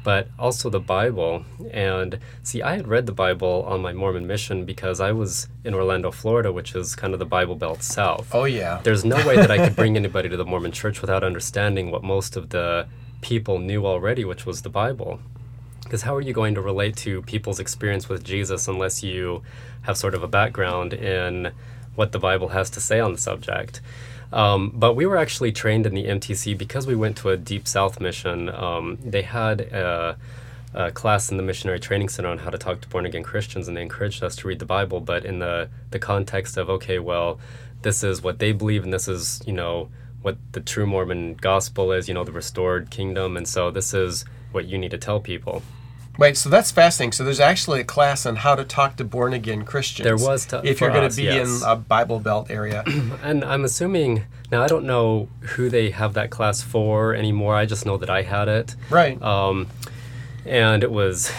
but 0.08 0.30
also 0.40 0.70
the 0.70 0.80
Bible. 0.80 1.44
And 1.70 2.20
see, 2.42 2.62
I 2.62 2.78
had 2.78 2.88
read 2.88 3.08
the 3.08 3.12
Bible 3.12 3.66
on 3.68 3.82
my 3.82 3.92
Mormon 3.92 4.26
mission 4.26 4.64
because 4.64 5.02
I 5.02 5.12
was 5.12 5.50
in 5.66 5.74
Orlando, 5.74 6.12
Florida, 6.12 6.50
which 6.50 6.74
is 6.76 6.96
kind 6.96 7.12
of 7.12 7.20
the 7.20 7.26
Bible 7.26 7.58
Belt 7.58 7.84
South 7.84 8.34
Oh 8.34 8.46
yeah. 8.46 8.80
there's 8.84 9.04
no 9.04 9.18
way 9.28 9.36
that 9.36 9.52
I 9.52 9.58
could 9.58 9.76
bring 9.76 9.98
anybody 10.04 10.30
to 10.30 10.38
the 10.38 10.46
Mormon 10.46 10.72
church 10.72 11.02
without 11.02 11.26
understanding 11.26 11.92
what 11.92 12.04
most 12.06 12.38
of 12.38 12.52
the 12.52 12.88
people 13.20 13.60
knew 13.60 13.86
already, 13.86 14.24
which 14.24 14.46
was 14.46 14.62
the 14.62 14.70
Bible. 14.70 15.20
Because 15.84 16.04
how 16.04 16.16
are 16.16 16.22
you 16.22 16.32
going 16.32 16.56
to 16.56 16.62
relate 16.62 16.96
to 17.08 17.22
people's 17.24 17.60
experience 17.60 18.08
with 18.08 18.24
Jesus 18.24 18.70
unless 18.70 19.04
you 19.04 19.44
have 19.82 19.98
sort 19.98 20.16
of 20.16 20.24
a 20.24 20.28
background 20.30 20.94
in 20.94 21.52
what 21.98 22.12
the 22.14 22.20
Bible 22.20 22.50
has 22.50 22.70
to 22.70 22.80
say 22.80 23.00
on 23.00 23.12
the 23.12 23.18
subject? 23.18 23.82
Um, 24.32 24.72
but 24.74 24.94
we 24.94 25.06
were 25.06 25.18
actually 25.18 25.52
trained 25.52 25.86
in 25.86 25.94
the 25.94 26.06
MTC 26.06 26.58
because 26.58 26.86
we 26.86 26.96
went 26.96 27.18
to 27.18 27.30
a 27.30 27.38
Deep 27.38 27.68
South 27.68 28.00
mission. 28.00 28.50
Um, 28.50 28.98
they 29.04 29.24
had 29.24 29.62
a, 29.62 30.18
a 30.74 30.92
class 30.92 31.32
in 31.32 31.38
the 31.38 31.44
Missionary 31.44 31.80
Training 31.80 32.10
Center 32.10 32.30
on 32.30 32.40
how 32.40 32.50
to 32.50 32.58
talk 32.58 32.82
to 32.82 32.88
born 32.88 33.06
again 33.06 33.24
Christians, 33.24 33.68
and 33.68 33.76
they 33.76 33.82
encouraged 33.82 34.24
us 34.24 34.36
to 34.38 34.48
read 34.48 34.60
the 34.60 34.66
Bible, 34.66 35.00
but 35.00 35.26
in 35.26 35.40
the, 35.40 35.70
the 35.92 36.00
context 36.00 36.56
of, 36.58 36.70
okay, 36.70 37.00
well, 37.00 37.40
this 37.82 38.04
is 38.04 38.22
what 38.22 38.40
they 38.40 38.52
believe, 38.52 38.84
and 38.84 38.94
this 38.94 39.08
is, 39.08 39.42
you 39.48 39.54
know, 39.54 39.90
what 40.22 40.38
the 40.52 40.62
true 40.62 40.86
Mormon 40.86 41.36
gospel 41.36 41.92
is, 41.92 42.08
you 42.08 42.14
know, 42.14 42.24
the 42.24 42.32
restored 42.32 42.90
kingdom, 42.90 43.38
and 43.38 43.48
so 43.48 43.72
this 43.72 43.94
is 43.94 44.26
what 44.52 44.66
you 44.66 44.78
need 44.78 44.92
to 44.92 44.98
tell 44.98 45.20
people. 45.20 45.64
Wait, 46.18 46.36
so 46.36 46.50
that's 46.50 46.72
fascinating. 46.72 47.12
So 47.12 47.24
there's 47.24 47.40
actually 47.40 47.82
a 47.82 47.84
class 47.84 48.26
on 48.26 48.38
how 48.38 48.56
to 48.56 48.64
talk 48.64 48.96
to 48.98 49.04
born 49.04 49.34
again 49.34 49.64
Christians. 49.66 50.06
There 50.06 50.18
was 50.18 50.46
to- 50.48 50.62
if 50.66 50.82
you're 50.82 50.92
going 50.92 51.10
to 51.10 51.16
be 51.16 51.24
yes. 51.24 51.62
in 51.62 51.68
a 51.68 51.76
Bible 51.76 52.20
Belt 52.20 52.50
area. 52.50 52.84
And 53.24 53.44
I'm 53.44 53.64
assuming, 53.66 54.24
now 54.52 54.64
I 54.64 54.68
don't 54.68 54.86
know 54.86 55.28
who 55.42 55.70
they 55.70 55.90
have 55.92 56.14
that 56.14 56.30
class 56.30 56.62
for 56.62 57.14
anymore, 57.14 57.56
I 57.56 57.66
just 57.66 57.86
know 57.86 57.98
that 57.98 58.10
I 58.10 58.22
had 58.24 58.48
it. 58.48 58.76
right. 58.90 59.22
um, 59.22 59.68
and 60.46 60.82
it 60.84 60.92
was 60.92 61.32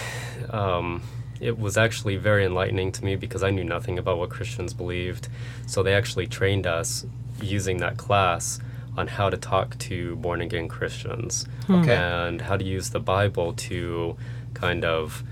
um, 0.51 1.03
it 1.41 1.59
was 1.59 1.77
actually 1.77 2.17
very 2.17 2.45
enlightening 2.45 2.93
to 2.93 3.05
me 3.05 3.17
because 3.17 3.43
I 3.43 3.51
knew 3.51 3.65
nothing 3.65 3.99
about 3.99 4.19
what 4.19 4.29
Christians 4.31 4.75
believed. 4.75 5.29
So 5.67 5.83
they 5.83 5.95
actually 5.95 6.27
trained 6.27 6.67
us 6.67 7.07
using 7.41 7.79
that 7.79 7.97
class 7.97 8.59
on 8.97 9.07
how 9.07 9.31
to 9.31 9.37
talk 9.37 9.79
to 9.79 10.17
born 10.17 10.41
again 10.41 10.67
Christians 10.69 11.47
Okay. 11.71 11.95
and 11.95 12.43
how 12.43 12.57
to 12.57 12.65
use 12.65 12.91
the 12.91 12.99
Bible 13.01 13.53
to 13.55 14.17
kind 14.59 14.85
of 14.85 15.23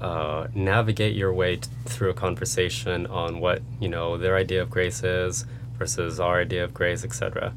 uh, 0.00 0.48
navigate 0.54 1.14
your 1.14 1.32
way 1.32 1.56
t- 1.56 1.68
through 1.84 2.10
a 2.10 2.14
conversation 2.14 3.06
on 3.06 3.40
what 3.40 3.62
you 3.80 3.88
know 3.88 4.16
their 4.16 4.36
idea 4.36 4.62
of 4.62 4.70
grace 4.70 5.02
is 5.02 5.44
versus 5.78 6.20
our 6.20 6.40
idea 6.40 6.64
of 6.64 6.72
grace, 6.72 7.04
etc. 7.04 7.54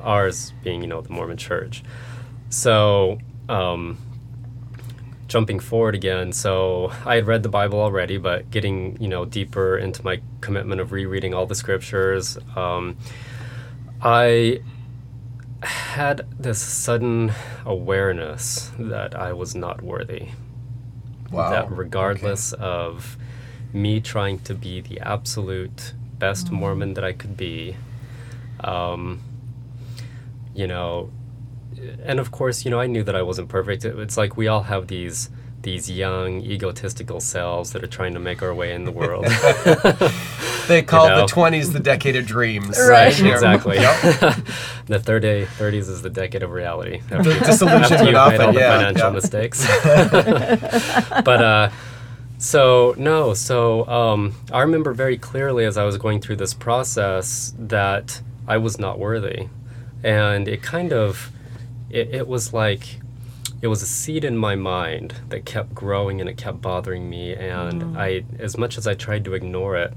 Ours 0.00 0.52
being 0.62 0.82
you 0.82 0.86
know 0.86 1.00
the 1.00 1.12
Mormon 1.12 1.36
Church. 1.36 1.82
So 2.48 3.18
um, 3.48 3.98
jumping 5.26 5.58
forward 5.58 5.94
again, 5.94 6.32
so 6.32 6.92
I 7.04 7.16
had 7.16 7.26
read 7.26 7.42
the 7.42 7.48
Bible 7.48 7.80
already, 7.80 8.16
but 8.16 8.50
getting 8.50 9.00
you 9.00 9.08
know 9.08 9.24
deeper 9.24 9.76
into 9.76 10.04
my 10.04 10.20
commitment 10.40 10.80
of 10.80 10.92
rereading 10.92 11.34
all 11.34 11.46
the 11.46 11.54
scriptures, 11.54 12.38
um, 12.54 12.96
I 14.00 14.60
had 15.62 16.26
this 16.38 16.60
sudden 16.60 17.32
awareness 17.64 18.70
that 18.78 19.14
I 19.14 19.32
was 19.32 19.54
not 19.54 19.82
worthy. 19.82 20.28
Wow. 21.30 21.50
That 21.50 21.70
regardless 21.70 22.52
of 22.52 23.16
me 23.72 24.00
trying 24.00 24.38
to 24.40 24.54
be 24.54 24.80
the 24.80 25.00
absolute 25.00 25.92
best 26.18 26.50
Mormon 26.52 26.94
that 26.94 27.04
I 27.04 27.12
could 27.12 27.36
be, 27.36 27.76
um, 28.60 29.20
you 30.54 30.66
know, 30.66 31.10
and 32.04 32.18
of 32.20 32.30
course, 32.30 32.64
you 32.64 32.70
know, 32.70 32.80
I 32.80 32.86
knew 32.86 33.02
that 33.02 33.14
I 33.16 33.22
wasn't 33.22 33.48
perfect. 33.48 33.84
It- 33.84 33.98
It's 33.98 34.16
like 34.16 34.36
we 34.36 34.48
all 34.48 34.62
have 34.64 34.86
these 34.86 35.30
these 35.62 35.90
young 35.90 36.42
egotistical 36.42 37.18
selves 37.18 37.72
that 37.72 37.82
are 37.82 37.88
trying 37.88 38.14
to 38.14 38.20
make 38.20 38.40
our 38.40 38.54
way 38.54 38.72
in 38.72 38.84
the 38.84 38.92
world. 38.92 39.26
They 40.68 40.82
call 40.82 41.08
know. 41.08 41.26
the 41.26 41.32
20s 41.32 41.72
the 41.72 41.80
decade 41.80 42.16
of 42.16 42.26
dreams. 42.26 42.78
Right. 42.78 43.16
Yeah. 43.18 43.32
exactly. 43.32 43.76
Yep. 43.76 44.00
the 44.86 45.00
third 45.00 45.22
day, 45.22 45.44
30s 45.44 45.74
is 45.74 46.02
the 46.02 46.10
decade 46.10 46.42
of 46.42 46.50
reality. 46.50 47.00
The 47.08 47.16
After, 47.16 47.38
disillusionment 47.38 47.92
after 47.92 48.04
you've 48.04 48.14
made 48.14 48.40
all 48.40 48.52
the 48.52 48.60
yeah, 48.60 48.76
financial 48.76 49.08
yeah. 49.08 49.10
mistakes. 49.10 49.66
but 51.24 51.42
uh, 51.42 51.70
so 52.38 52.94
no, 52.98 53.34
so 53.34 53.86
um, 53.86 54.34
I 54.52 54.60
remember 54.60 54.92
very 54.92 55.16
clearly 55.16 55.64
as 55.64 55.76
I 55.76 55.84
was 55.84 55.96
going 55.96 56.20
through 56.20 56.36
this 56.36 56.54
process 56.54 57.54
that 57.58 58.20
I 58.46 58.58
was 58.58 58.78
not 58.78 58.98
worthy, 58.98 59.48
and 60.02 60.46
it 60.46 60.62
kind 60.62 60.92
of, 60.92 61.30
it, 61.90 62.14
it 62.14 62.28
was 62.28 62.52
like. 62.52 63.00
It 63.62 63.68
was 63.68 63.80
a 63.82 63.86
seed 63.86 64.22
in 64.22 64.36
my 64.36 64.54
mind 64.54 65.14
that 65.30 65.46
kept 65.46 65.74
growing 65.74 66.20
and 66.20 66.28
it 66.28 66.36
kept 66.36 66.60
bothering 66.60 67.08
me. 67.08 67.34
And 67.34 67.96
I, 67.96 68.22
as 68.38 68.58
much 68.58 68.76
as 68.76 68.86
I 68.86 68.92
tried 68.92 69.24
to 69.24 69.32
ignore 69.32 69.76
it, 69.76 69.94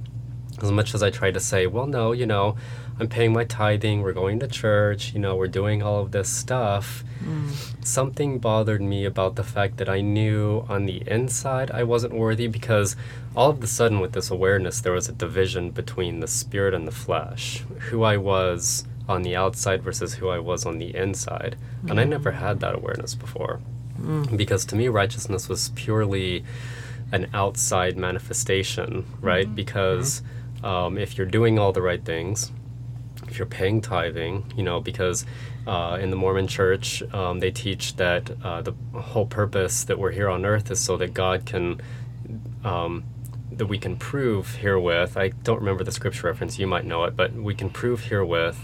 as 0.61 0.71
much 0.71 0.93
as 0.93 1.03
I 1.03 1.09
tried 1.09 1.33
to 1.35 1.39
say, 1.39 1.67
well, 1.67 1.87
no, 1.87 2.11
you 2.11 2.25
know, 2.25 2.55
I'm 2.99 3.07
paying 3.07 3.31
my 3.31 3.45
tithing, 3.45 4.01
we're 4.01 4.13
going 4.13 4.39
to 4.39 4.47
church, 4.47 5.13
you 5.13 5.19
know, 5.19 5.35
we're 5.35 5.47
doing 5.47 5.81
all 5.81 6.01
of 6.01 6.11
this 6.11 6.29
stuff, 6.29 7.03
mm. 7.23 7.85
something 7.85 8.39
bothered 8.39 8.81
me 8.81 9.05
about 9.05 9.35
the 9.35 9.43
fact 9.43 9.77
that 9.77 9.87
I 9.87 10.01
knew 10.01 10.65
on 10.67 10.85
the 10.85 11.03
inside 11.07 11.71
I 11.71 11.83
wasn't 11.83 12.13
worthy 12.13 12.47
because 12.47 12.97
all 13.35 13.51
of 13.51 13.63
a 13.63 13.67
sudden, 13.67 13.99
with 13.99 14.11
this 14.11 14.29
awareness, 14.29 14.81
there 14.81 14.91
was 14.91 15.07
a 15.07 15.13
division 15.13 15.71
between 15.71 16.19
the 16.19 16.27
spirit 16.27 16.73
and 16.73 16.87
the 16.87 16.91
flesh, 16.91 17.63
who 17.89 18.03
I 18.03 18.17
was 18.17 18.85
on 19.07 19.21
the 19.21 19.35
outside 19.35 19.81
versus 19.81 20.15
who 20.15 20.29
I 20.29 20.39
was 20.39 20.65
on 20.65 20.77
the 20.77 20.95
inside. 20.95 21.55
And 21.87 21.99
I 21.99 22.03
never 22.03 22.31
had 22.31 22.59
that 22.59 22.75
awareness 22.75 23.15
before. 23.15 23.59
Mm. 23.99 24.37
Because 24.37 24.65
to 24.65 24.75
me, 24.75 24.87
righteousness 24.87 25.49
was 25.49 25.69
purely 25.69 26.43
an 27.11 27.29
outside 27.33 27.97
manifestation, 27.97 29.05
right? 29.21 29.45
Mm-hmm. 29.45 29.55
Because 29.55 30.21
um, 30.63 30.97
if 30.97 31.17
you're 31.17 31.27
doing 31.27 31.57
all 31.57 31.71
the 31.71 31.81
right 31.81 32.03
things, 32.03 32.51
if 33.27 33.37
you're 33.37 33.45
paying 33.45 33.81
tithing, 33.81 34.51
you 34.55 34.63
know, 34.63 34.79
because 34.79 35.25
uh, 35.67 35.97
in 36.01 36.09
the 36.09 36.15
Mormon 36.15 36.47
church, 36.47 37.03
um, 37.13 37.39
they 37.39 37.51
teach 37.51 37.95
that 37.97 38.31
uh, 38.43 38.61
the 38.61 38.73
whole 38.93 39.25
purpose 39.25 39.83
that 39.83 39.99
we're 39.99 40.11
here 40.11 40.29
on 40.29 40.45
earth 40.45 40.71
is 40.71 40.79
so 40.79 40.97
that 40.97 41.13
God 41.13 41.45
can, 41.45 41.81
um, 42.63 43.03
that 43.51 43.67
we 43.67 43.77
can 43.77 43.97
prove 43.97 44.55
herewith. 44.55 45.15
I 45.15 45.29
don't 45.29 45.59
remember 45.59 45.83
the 45.83 45.91
scripture 45.91 46.27
reference, 46.27 46.57
you 46.57 46.67
might 46.67 46.85
know 46.85 47.03
it, 47.03 47.15
but 47.15 47.33
we 47.33 47.53
can 47.53 47.69
prove 47.69 48.05
herewith, 48.05 48.57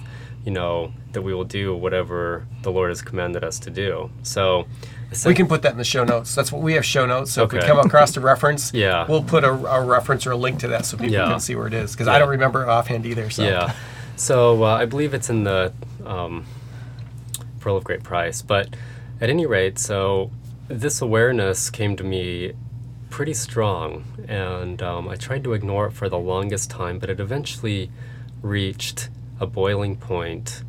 you 0.46 0.52
know, 0.52 0.94
that 1.14 1.22
we 1.24 1.34
will 1.34 1.44
do 1.44 1.76
whatever 1.76 2.46
the 2.62 2.72
Lord 2.72 2.90
has 2.90 3.02
commanded 3.02 3.44
us 3.44 3.60
to 3.60 3.70
do. 3.72 4.10
So, 4.24 4.68
We 5.26 5.34
can 5.34 5.48
put 5.48 5.64
that 5.64 5.72
in 5.72 5.78
the 5.78 5.84
show 5.84 6.04
notes. 6.04 6.36
That's 6.36 6.52
what 6.52 6.62
we 6.62 6.74
have 6.74 6.86
show 6.86 7.06
notes. 7.06 7.32
So 7.32 7.44
if 7.44 7.52
we 7.52 7.60
come 7.60 7.80
across 7.80 8.16
a 8.16 8.22
reference, 8.22 8.74
Yeah. 8.86 9.06
we'll 9.08 9.24
put 9.24 9.44
a, 9.44 9.50
a 9.52 9.84
reference 9.84 10.28
or 10.28 10.32
a 10.32 10.36
link 10.36 10.60
to 10.60 10.68
that 10.70 10.86
so 10.86 10.98
people 10.98 11.14
Yeah. 11.14 11.28
can 11.30 11.40
see 11.40 11.56
where 11.56 11.68
it 11.68 11.74
is. 11.74 11.94
Because 11.94 12.08
I 12.08 12.20
don't 12.20 12.30
remember 12.30 12.62
it 12.64 12.70
offhand 12.70 13.06
either. 13.06 13.30
So 13.30 13.44
Yeah. 13.44 13.74
So 14.18 14.64
uh, 14.64 14.76
I 14.76 14.86
believe 14.86 15.14
it's 15.14 15.30
in 15.30 15.44
the 15.46 15.74
um, 16.06 16.46
Pearl 17.60 17.78
of 17.78 17.84
Great 17.84 18.04
Price. 18.04 18.42
But 18.42 18.76
at 19.22 19.30
any 19.30 19.46
rate, 19.46 19.80
so 19.80 20.32
this 20.68 21.02
awareness 21.02 21.70
came 21.70 21.96
to 21.96 22.04
me 22.04 22.54
pretty 23.10 23.34
strong, 23.34 24.04
and 24.28 24.82
um, 24.82 25.08
I 25.08 25.16
tried 25.16 25.44
to 25.46 25.54
ignore 25.54 25.88
it 25.88 25.92
for 25.92 26.10
the 26.10 26.18
longest 26.20 26.70
time, 26.70 27.00
but 27.00 27.10
it 27.10 27.20
eventually 27.20 27.90
reached 28.42 29.10
a 29.40 29.46
boiling 29.46 29.96
point 29.96 30.64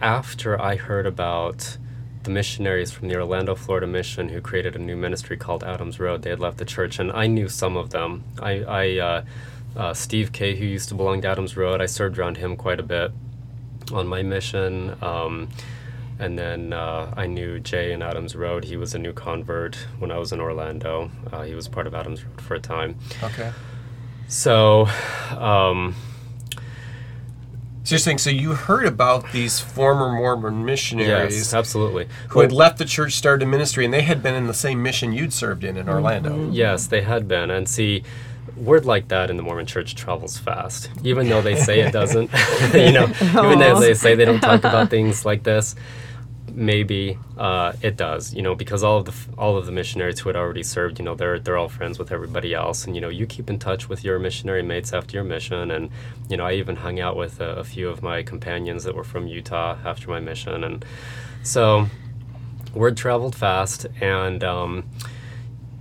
after 0.00 0.60
I 0.60 0.76
heard 0.76 1.06
about 1.06 1.78
the 2.24 2.30
missionaries 2.30 2.90
from 2.90 3.08
the 3.08 3.16
Orlando, 3.16 3.54
Florida 3.54 3.86
mission 3.86 4.28
who 4.28 4.40
created 4.40 4.74
a 4.74 4.78
new 4.78 4.96
ministry 4.96 5.36
called 5.36 5.62
Adams 5.64 5.98
Road. 5.98 6.22
They 6.22 6.30
had 6.30 6.40
left 6.40 6.58
the 6.58 6.64
church, 6.64 6.98
and 6.98 7.10
I 7.12 7.26
knew 7.26 7.48
some 7.48 7.76
of 7.76 7.90
them. 7.90 8.24
I, 8.40 8.62
I 8.62 8.98
uh, 8.98 9.24
uh, 9.76 9.94
Steve 9.94 10.32
Kay, 10.32 10.56
who 10.56 10.64
used 10.64 10.88
to 10.88 10.94
belong 10.94 11.22
to 11.22 11.28
Adams 11.28 11.56
Road, 11.56 11.80
I 11.80 11.86
served 11.86 12.18
around 12.18 12.36
him 12.38 12.56
quite 12.56 12.80
a 12.80 12.82
bit 12.82 13.12
on 13.92 14.06
my 14.06 14.22
mission. 14.22 14.96
Um, 15.02 15.48
and 16.18 16.38
then 16.38 16.72
uh, 16.72 17.12
I 17.16 17.26
knew 17.26 17.60
Jay 17.60 17.92
in 17.92 18.02
Adams 18.02 18.34
Road. 18.34 18.64
He 18.64 18.76
was 18.76 18.94
a 18.94 18.98
new 18.98 19.12
convert 19.12 19.76
when 19.98 20.10
I 20.10 20.18
was 20.18 20.32
in 20.32 20.40
Orlando. 20.40 21.10
Uh, 21.30 21.42
he 21.42 21.54
was 21.54 21.68
part 21.68 21.86
of 21.86 21.94
Adams 21.94 22.24
Road 22.24 22.40
for 22.40 22.54
a 22.54 22.60
time. 22.60 22.96
Okay. 23.22 23.52
So, 24.28 24.86
um, 25.36 25.94
So 27.86 27.94
you're 27.94 28.00
saying, 28.00 28.18
so 28.18 28.30
you 28.30 28.54
heard 28.54 28.84
about 28.84 29.30
these 29.30 29.60
former 29.60 30.10
Mormon 30.10 30.64
missionaries 30.64 31.36
yes, 31.36 31.54
absolutely. 31.54 32.08
who 32.30 32.40
had 32.40 32.50
left 32.50 32.78
the 32.78 32.84
church, 32.84 33.12
started 33.12 33.44
a 33.44 33.48
ministry, 33.48 33.84
and 33.84 33.94
they 33.94 34.02
had 34.02 34.24
been 34.24 34.34
in 34.34 34.48
the 34.48 34.54
same 34.54 34.82
mission 34.82 35.12
you'd 35.12 35.32
served 35.32 35.62
in 35.62 35.76
in 35.76 35.88
Orlando. 35.88 36.30
Mm-hmm. 36.30 36.52
Yes, 36.52 36.88
they 36.88 37.02
had 37.02 37.28
been. 37.28 37.48
And 37.48 37.68
see, 37.68 38.02
word 38.56 38.86
like 38.86 39.06
that 39.06 39.30
in 39.30 39.36
the 39.36 39.44
Mormon 39.44 39.66
church 39.66 39.94
travels 39.94 40.36
fast, 40.36 40.90
even 41.04 41.28
though 41.28 41.40
they 41.40 41.54
say 41.54 41.78
it 41.78 41.92
doesn't. 41.92 42.28
you 42.74 42.90
know, 42.90 43.04
even 43.20 43.60
though 43.60 43.78
they 43.78 43.92
oh. 43.92 43.94
say 43.94 44.16
they 44.16 44.24
don't 44.24 44.40
talk 44.40 44.64
about 44.64 44.90
things 44.90 45.24
like 45.24 45.44
this, 45.44 45.76
maybe 46.56 47.18
uh, 47.36 47.74
it 47.82 47.96
does. 47.96 48.34
You 48.34 48.42
know, 48.42 48.54
because 48.54 48.82
all 48.82 48.98
of 48.98 49.04
the 49.04 49.14
all 49.38 49.56
of 49.56 49.66
the 49.66 49.72
missionaries 49.72 50.20
who 50.20 50.28
had 50.28 50.36
already 50.36 50.62
served, 50.62 50.98
you 50.98 51.04
know, 51.04 51.14
they're 51.14 51.38
they're 51.38 51.56
all 51.56 51.68
friends 51.68 51.98
with 51.98 52.10
everybody 52.10 52.54
else, 52.54 52.84
and 52.84 52.94
you 52.96 53.00
know, 53.00 53.08
you 53.08 53.26
keep 53.26 53.48
in 53.48 53.58
touch 53.58 53.88
with 53.88 54.02
your 54.02 54.18
missionary 54.18 54.62
mates 54.62 54.92
after 54.92 55.16
your 55.16 55.24
mission, 55.24 55.70
and 55.70 55.90
you 56.28 56.36
know, 56.36 56.46
I 56.46 56.54
even 56.54 56.76
hung 56.76 56.98
out 56.98 57.16
with 57.16 57.40
a, 57.40 57.50
a 57.56 57.64
few 57.64 57.88
of 57.88 58.02
my 58.02 58.22
companions 58.22 58.84
that 58.84 58.94
were 58.94 59.04
from 59.04 59.28
Utah 59.28 59.78
after 59.84 60.08
my 60.10 60.18
mission, 60.18 60.64
and 60.64 60.84
so 61.42 61.86
word 62.74 62.96
traveled 62.96 63.36
fast, 63.36 63.86
and 64.00 64.42
um, 64.42 64.88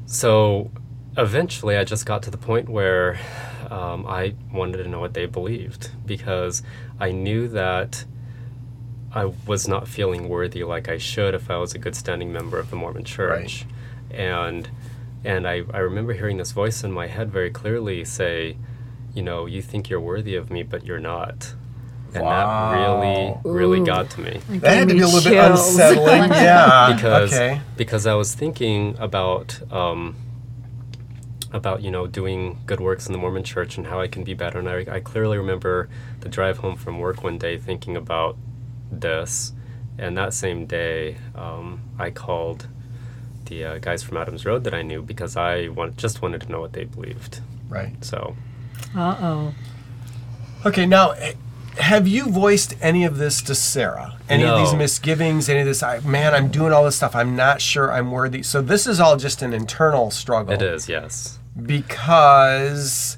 so 0.06 0.70
eventually 1.18 1.78
I 1.78 1.84
just 1.86 2.06
got 2.06 2.22
to 2.24 2.32
the 2.32 2.38
point 2.38 2.70
where 2.70 3.18
um, 3.70 4.06
I 4.06 4.36
wanted 4.52 4.78
to 4.78 4.88
know 4.88 5.00
what 5.00 5.14
they 5.14 5.26
believed. 5.26 5.92
Because 6.06 6.62
I 7.00 7.12
knew 7.12 7.48
that 7.50 8.06
I 9.16 9.32
was 9.48 9.68
not 9.68 9.88
feeling 9.88 10.28
worthy 10.28 10.64
like 10.66 10.90
I 10.90 10.98
should 10.98 11.34
if 11.34 11.50
I 11.50 11.56
was 11.58 11.74
a 11.74 11.80
good 11.80 11.96
standing 11.96 12.34
member 12.34 12.60
of 12.60 12.70
the 12.70 12.76
Mormon 12.76 13.06
church. 13.06 13.66
And 14.12 14.70
and 15.24 15.48
I, 15.48 15.64
I 15.74 15.80
remember 15.80 16.14
hearing 16.14 16.38
this 16.38 16.52
voice 16.52 16.84
in 16.84 16.92
my 16.92 17.08
head 17.08 17.32
very 17.32 17.50
clearly 17.50 18.06
say, 18.06 18.58
you 19.16 19.24
know, 19.24 19.48
you 19.48 19.62
think 19.62 19.90
you're 19.90 20.00
worthy 20.02 20.36
of 20.36 20.52
me, 20.52 20.62
but 20.62 20.86
you're 20.86 21.00
not. 21.00 21.56
And 22.14 22.24
Wow. 22.24 22.72
that 23.42 23.48
really, 23.48 23.58
really 23.58 23.80
Ooh. 23.80 23.86
got 23.86 24.10
to 24.12 24.22
me 24.22 24.40
That 24.60 24.78
had 24.78 24.88
to 24.90 24.94
be 24.94 25.02
a 25.02 25.06
me 25.06 25.12
little 25.12 25.32
bit 25.32 25.52
unsettling. 25.52 26.32
yeah. 26.32 26.94
because 26.94 27.34
okay. 27.34 27.62
because 27.78 28.06
I 28.06 28.14
was 28.14 28.36
thinking 28.36 28.96
about 29.00 29.60
um, 29.72 30.16
about 31.54 31.82
you 31.82 31.90
know 31.92 32.06
doing 32.06 32.60
good 32.66 32.80
works 32.82 33.08
in 33.08 33.14
the 33.14 33.18
Mormon 33.18 33.44
Church 33.44 33.78
and 33.78 33.88
how 33.88 34.00
I 34.02 34.08
can 34.08 34.24
be 34.24 34.34
better. 34.34 34.60
And 34.60 34.70
I, 34.70 34.86
I 34.96 35.00
clearly 35.00 35.38
remember 35.38 35.90
the 36.20 36.30
drive 36.30 36.58
home 36.60 36.76
from 36.76 37.00
work 37.00 37.24
one 37.24 37.38
day 37.38 37.58
thinking 37.58 37.96
about 37.98 38.38
this. 38.92 39.54
And 39.98 40.18
that 40.18 40.34
same 40.34 40.66
day, 40.66 41.18
um, 41.36 41.82
I 41.98 42.12
called 42.12 42.68
the 43.46 43.64
uh, 43.64 43.78
guys 43.78 44.04
from 44.04 44.18
Adams 44.18 44.46
Road 44.46 44.64
that 44.66 44.74
I 44.74 44.82
knew 44.82 45.02
because 45.02 45.38
I 45.38 45.70
want, 45.70 45.98
just 45.98 46.22
wanted 46.22 46.42
to 46.42 46.52
know 46.52 46.60
what 46.60 46.74
they 46.74 46.84
believed. 46.84 47.42
Right. 47.70 48.04
So 48.04 48.36
Uh 48.96 49.16
oh. 49.22 49.54
Okay, 50.66 50.86
now 50.86 51.12
eh, 51.12 51.34
have 51.78 52.08
you 52.08 52.30
voiced 52.30 52.76
any 52.82 53.04
of 53.04 53.18
this 53.18 53.42
to 53.44 53.56
Sarah? 53.56 54.18
Any 54.30 54.46
of 54.46 54.58
these 54.60 54.74
misgivings? 54.74 55.50
Any 55.50 55.60
of 55.60 55.66
this? 55.66 55.84
I, 55.84 56.00
man, 56.00 56.34
I'm 56.34 56.50
doing 56.50 56.72
all 56.72 56.86
this 56.86 56.96
stuff. 56.96 57.16
I'm 57.16 57.36
not 57.36 57.62
sure 57.62 57.92
I'm 57.92 58.12
worthy. 58.12 58.44
So 58.44 58.62
this 58.62 58.88
is 58.88 59.00
all 59.00 59.18
just 59.18 59.42
an 59.42 59.54
internal 59.54 60.10
struggle. 60.10 60.54
it 60.54 60.62
is, 60.62 60.88
yes. 60.88 61.40
because, 61.66 63.18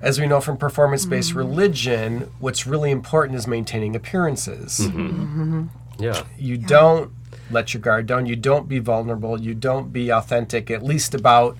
as 0.00 0.18
we 0.18 0.26
know 0.26 0.40
from 0.40 0.56
performance-based 0.56 1.30
mm-hmm. 1.30 1.38
religion, 1.38 2.32
what's 2.38 2.66
really 2.66 2.90
important 2.90 3.36
is 3.38 3.46
maintaining 3.46 3.94
appearances. 3.94 4.80
Mm-hmm. 4.80 5.08
Mm-hmm. 5.08 6.02
Yeah. 6.02 6.24
You 6.38 6.56
don't 6.56 7.12
let 7.50 7.74
your 7.74 7.80
guard 7.80 8.06
down. 8.06 8.26
You 8.26 8.36
don't 8.36 8.68
be 8.68 8.78
vulnerable. 8.78 9.40
You 9.40 9.54
don't 9.54 9.92
be 9.92 10.10
authentic. 10.10 10.70
At 10.70 10.82
least 10.82 11.14
about 11.14 11.58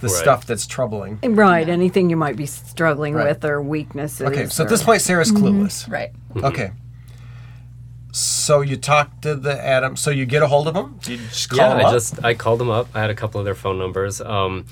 the 0.00 0.08
Right. 0.08 0.16
stuff 0.16 0.46
that's 0.46 0.66
troubling. 0.66 1.18
Right. 1.22 1.68
Anything 1.68 2.10
you 2.10 2.16
might 2.16 2.36
be 2.36 2.46
struggling 2.46 3.14
Right. 3.14 3.28
with 3.28 3.44
or 3.44 3.60
weaknesses. 3.60 4.22
Okay, 4.22 4.46
so 4.46 4.64
at 4.64 4.70
this 4.70 4.82
point, 4.82 5.00
Sarah's 5.02 5.32
clueless. 5.32 5.90
Right. 5.90 6.12
Okay. 6.36 6.72
So 8.12 8.62
you 8.62 8.76
talk 8.76 9.20
to 9.22 9.34
the 9.34 9.62
Adam. 9.62 9.96
So 9.96 10.10
you 10.10 10.24
get 10.24 10.42
a 10.42 10.46
hold 10.46 10.68
of 10.68 10.74
them. 10.74 10.98
You 11.06 11.18
just 11.18 11.50
call 11.50 11.58
yeah, 11.58 11.68
them 11.68 11.78
I 11.78 11.82
up? 11.84 11.92
just 11.92 12.24
I 12.24 12.34
called 12.34 12.60
them 12.60 12.70
up. 12.70 12.88
I 12.94 13.00
had 13.00 13.10
a 13.10 13.14
couple 13.14 13.38
of 13.40 13.44
their 13.44 13.54
phone 13.54 13.78
numbers. 13.78 14.22
Um, 14.22 14.64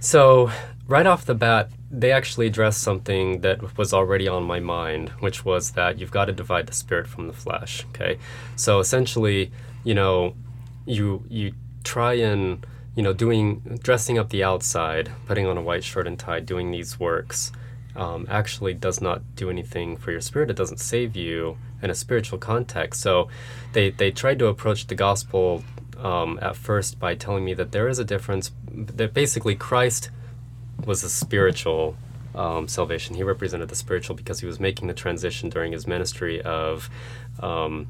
so 0.00 0.50
right 0.88 1.06
off 1.06 1.24
the 1.24 1.34
bat, 1.34 1.70
they 1.90 2.12
actually 2.12 2.46
addressed 2.46 2.82
something 2.82 3.40
that 3.40 3.76
was 3.76 3.92
already 3.92 4.28
on 4.28 4.44
my 4.44 4.60
mind, 4.60 5.08
which 5.20 5.44
was 5.44 5.72
that 5.72 5.98
you've 5.98 6.12
got 6.12 6.26
to 6.26 6.32
divide 6.32 6.66
the 6.66 6.72
spirit 6.72 7.06
from 7.06 7.26
the 7.26 7.32
flesh. 7.32 7.84
Okay, 7.88 8.18
so 8.54 8.78
essentially, 8.78 9.50
you 9.82 9.94
know, 9.94 10.34
you 10.86 11.24
you 11.28 11.52
try 11.82 12.14
and 12.14 12.64
you 12.94 13.02
know 13.02 13.12
doing 13.12 13.78
dressing 13.82 14.18
up 14.18 14.30
the 14.30 14.44
outside, 14.44 15.10
putting 15.26 15.46
on 15.46 15.56
a 15.56 15.62
white 15.62 15.82
shirt 15.82 16.06
and 16.06 16.18
tie, 16.18 16.38
doing 16.38 16.70
these 16.70 17.00
works, 17.00 17.50
um, 17.96 18.24
actually 18.30 18.74
does 18.74 19.00
not 19.00 19.34
do 19.34 19.50
anything 19.50 19.96
for 19.96 20.12
your 20.12 20.20
spirit. 20.20 20.48
It 20.48 20.56
doesn't 20.56 20.78
save 20.78 21.16
you 21.16 21.58
in 21.82 21.90
a 21.90 21.94
spiritual 21.94 22.38
context. 22.38 23.00
So, 23.00 23.28
they 23.72 23.90
they 23.90 24.12
tried 24.12 24.38
to 24.38 24.46
approach 24.46 24.86
the 24.86 24.94
gospel 24.94 25.64
um, 25.98 26.38
at 26.40 26.54
first 26.54 27.00
by 27.00 27.16
telling 27.16 27.44
me 27.44 27.52
that 27.54 27.72
there 27.72 27.88
is 27.88 27.98
a 27.98 28.04
difference. 28.04 28.52
That 28.72 29.12
basically 29.12 29.56
Christ 29.56 30.10
was 30.86 31.02
a 31.04 31.10
spiritual 31.10 31.96
um, 32.34 32.68
salvation. 32.68 33.14
He 33.16 33.22
represented 33.22 33.68
the 33.68 33.74
spiritual 33.76 34.14
because 34.16 34.40
he 34.40 34.46
was 34.46 34.60
making 34.60 34.88
the 34.88 34.94
transition 34.94 35.48
during 35.50 35.72
his 35.72 35.86
ministry 35.86 36.40
of, 36.42 36.88
um, 37.40 37.88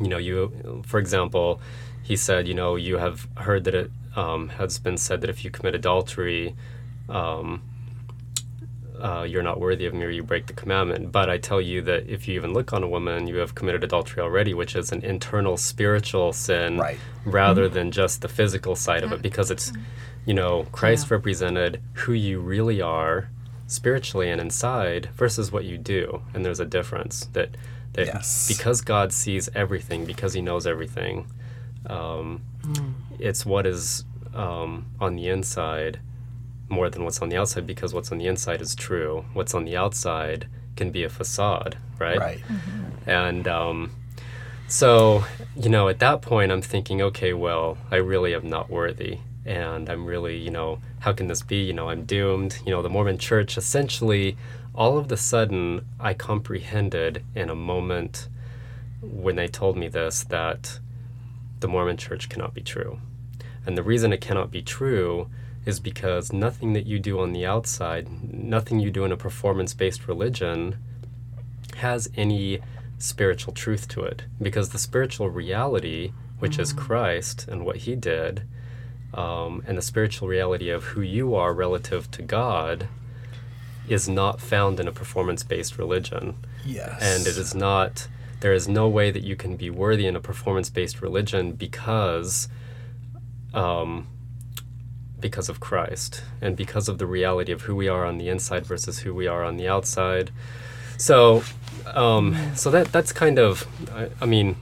you 0.00 0.08
know, 0.08 0.18
you, 0.18 0.82
for 0.86 0.98
example, 0.98 1.60
he 2.02 2.16
said, 2.16 2.48
you 2.48 2.54
know, 2.54 2.76
you 2.76 2.96
have 2.98 3.28
heard 3.36 3.64
that 3.64 3.74
it 3.74 3.90
um, 4.16 4.48
has 4.50 4.78
been 4.78 4.96
said 4.96 5.20
that 5.20 5.30
if 5.30 5.44
you 5.44 5.50
commit 5.50 5.74
adultery, 5.74 6.54
um, 7.08 7.62
uh, 8.98 9.22
you're 9.22 9.42
not 9.44 9.60
worthy 9.60 9.86
of 9.86 9.94
me 9.94 10.04
or 10.04 10.10
you 10.10 10.22
break 10.24 10.46
the 10.46 10.52
commandment. 10.52 11.12
But 11.12 11.30
I 11.30 11.38
tell 11.38 11.60
you 11.60 11.82
that 11.82 12.08
if 12.08 12.26
you 12.26 12.34
even 12.34 12.52
look 12.52 12.72
on 12.72 12.82
a 12.82 12.88
woman, 12.88 13.28
you 13.28 13.36
have 13.36 13.54
committed 13.54 13.84
adultery 13.84 14.22
already, 14.22 14.54
which 14.54 14.74
is 14.74 14.90
an 14.90 15.02
internal 15.04 15.56
spiritual 15.56 16.32
sin 16.32 16.78
Right. 16.78 16.98
rather 17.24 17.66
Mm-hmm. 17.66 17.74
than 17.74 17.90
just 17.92 18.22
the 18.22 18.28
physical 18.28 18.74
side 18.74 19.04
of 19.04 19.12
it 19.12 19.22
because 19.22 19.50
it's, 19.52 19.72
you 20.28 20.34
know, 20.34 20.66
Christ 20.72 21.10
represented 21.10 21.80
who 21.94 22.12
you 22.12 22.38
really 22.38 22.82
are 22.82 23.30
spiritually 23.66 24.28
and 24.28 24.38
inside 24.42 25.06
versus 25.14 25.50
what 25.50 25.64
you 25.64 25.78
do. 25.78 26.20
And 26.34 26.44
there's 26.44 26.60
a 26.60 26.66
difference 26.66 27.24
that, 27.32 27.56
that 27.94 28.08
Yes. 28.08 28.46
because 28.46 28.82
God 28.82 29.10
sees 29.14 29.48
everything, 29.54 30.04
because 30.04 30.34
he 30.34 30.42
knows 30.42 30.66
everything, 30.66 31.28
um, 31.86 32.42
it's 33.18 33.46
what 33.46 33.66
is 33.66 34.04
um, 34.34 34.84
on 35.00 35.16
the 35.16 35.28
inside 35.28 35.98
more 36.68 36.90
than 36.90 37.04
what's 37.04 37.22
on 37.22 37.30
the 37.30 37.38
outside 37.38 37.66
because 37.66 37.94
what's 37.94 38.12
on 38.12 38.18
the 38.18 38.26
inside 38.26 38.60
is 38.60 38.74
true. 38.74 39.24
What's 39.32 39.54
on 39.54 39.64
the 39.64 39.78
outside 39.78 40.46
can 40.76 40.90
be 40.90 41.04
a 41.04 41.08
facade, 41.08 41.78
right? 41.98 42.18
Right. 42.18 42.40
And 43.06 43.48
um, 43.48 43.92
so, 44.66 45.24
you 45.56 45.70
know, 45.70 45.88
at 45.88 46.00
that 46.00 46.20
point, 46.20 46.52
I'm 46.52 46.60
thinking, 46.60 47.00
okay, 47.00 47.32
well, 47.32 47.78
I 47.90 47.96
really 47.96 48.34
am 48.34 48.50
not 48.50 48.68
worthy. 48.68 49.20
And 49.48 49.88
I'm 49.88 50.04
really, 50.04 50.36
you 50.36 50.50
know, 50.50 50.78
how 51.00 51.14
can 51.14 51.28
this 51.28 51.40
be? 51.40 51.62
You 51.62 51.72
know, 51.72 51.88
I'm 51.88 52.04
doomed. 52.04 52.58
You 52.66 52.70
know, 52.70 52.82
the 52.82 52.90
Mormon 52.90 53.16
church, 53.16 53.56
essentially, 53.56 54.36
all 54.74 54.98
of 54.98 55.08
the 55.08 55.16
sudden, 55.16 55.86
I 55.98 56.12
comprehended 56.12 57.24
in 57.34 57.48
a 57.48 57.54
moment 57.54 58.28
when 59.00 59.36
they 59.36 59.48
told 59.48 59.78
me 59.78 59.88
this 59.88 60.22
that 60.24 60.80
the 61.60 61.66
Mormon 61.66 61.96
church 61.96 62.28
cannot 62.28 62.52
be 62.52 62.60
true. 62.60 63.00
And 63.64 63.74
the 63.74 63.82
reason 63.82 64.12
it 64.12 64.20
cannot 64.20 64.50
be 64.50 64.60
true 64.60 65.30
is 65.64 65.80
because 65.80 66.30
nothing 66.30 66.74
that 66.74 66.84
you 66.84 66.98
do 66.98 67.18
on 67.18 67.32
the 67.32 67.46
outside, 67.46 68.06
nothing 68.30 68.80
you 68.80 68.90
do 68.90 69.06
in 69.06 69.12
a 69.12 69.16
performance 69.16 69.72
based 69.72 70.06
religion, 70.06 70.76
has 71.76 72.10
any 72.16 72.60
spiritual 72.98 73.54
truth 73.54 73.88
to 73.88 74.02
it. 74.02 74.24
Because 74.42 74.68
the 74.68 74.78
spiritual 74.78 75.30
reality, 75.30 76.12
which 76.38 76.58
is 76.58 76.74
mm-hmm. 76.74 76.84
Christ 76.84 77.48
and 77.48 77.64
what 77.64 77.76
he 77.76 77.96
did, 77.96 78.42
um, 79.14 79.62
and 79.66 79.76
the 79.78 79.82
spiritual 79.82 80.28
reality 80.28 80.70
of 80.70 80.84
who 80.84 81.00
you 81.00 81.34
are 81.34 81.52
relative 81.54 82.10
to 82.12 82.22
God, 82.22 82.88
is 83.88 84.08
not 84.08 84.40
found 84.40 84.78
in 84.78 84.86
a 84.86 84.92
performance 84.92 85.42
based 85.42 85.78
religion 85.78 86.36
Yes. 86.66 86.98
and 87.00 87.26
it 87.26 87.38
is 87.38 87.54
not 87.54 88.06
there 88.40 88.52
is 88.52 88.68
no 88.68 88.86
way 88.88 89.10
that 89.10 89.24
you 89.24 89.34
can 89.34 89.56
be 89.56 89.70
worthy 89.70 90.06
in 90.06 90.14
a 90.14 90.20
performance-based 90.20 91.00
religion 91.02 91.52
because 91.52 92.48
um, 93.54 94.06
because 95.18 95.48
of 95.48 95.58
Christ 95.58 96.22
and 96.40 96.56
because 96.56 96.88
of 96.88 96.98
the 96.98 97.06
reality 97.06 97.50
of 97.50 97.62
who 97.62 97.74
we 97.74 97.88
are 97.88 98.04
on 98.04 98.18
the 98.18 98.28
inside 98.28 98.64
versus 98.64 99.00
who 99.00 99.12
we 99.12 99.26
are 99.26 99.42
on 99.42 99.56
the 99.56 99.66
outside. 99.66 100.30
So, 100.96 101.42
um, 101.86 102.36
so 102.54 102.70
that 102.70 102.92
that's 102.92 103.10
kind 103.12 103.38
of, 103.38 103.66
I, 103.92 104.10
I 104.20 104.26
mean, 104.26 104.56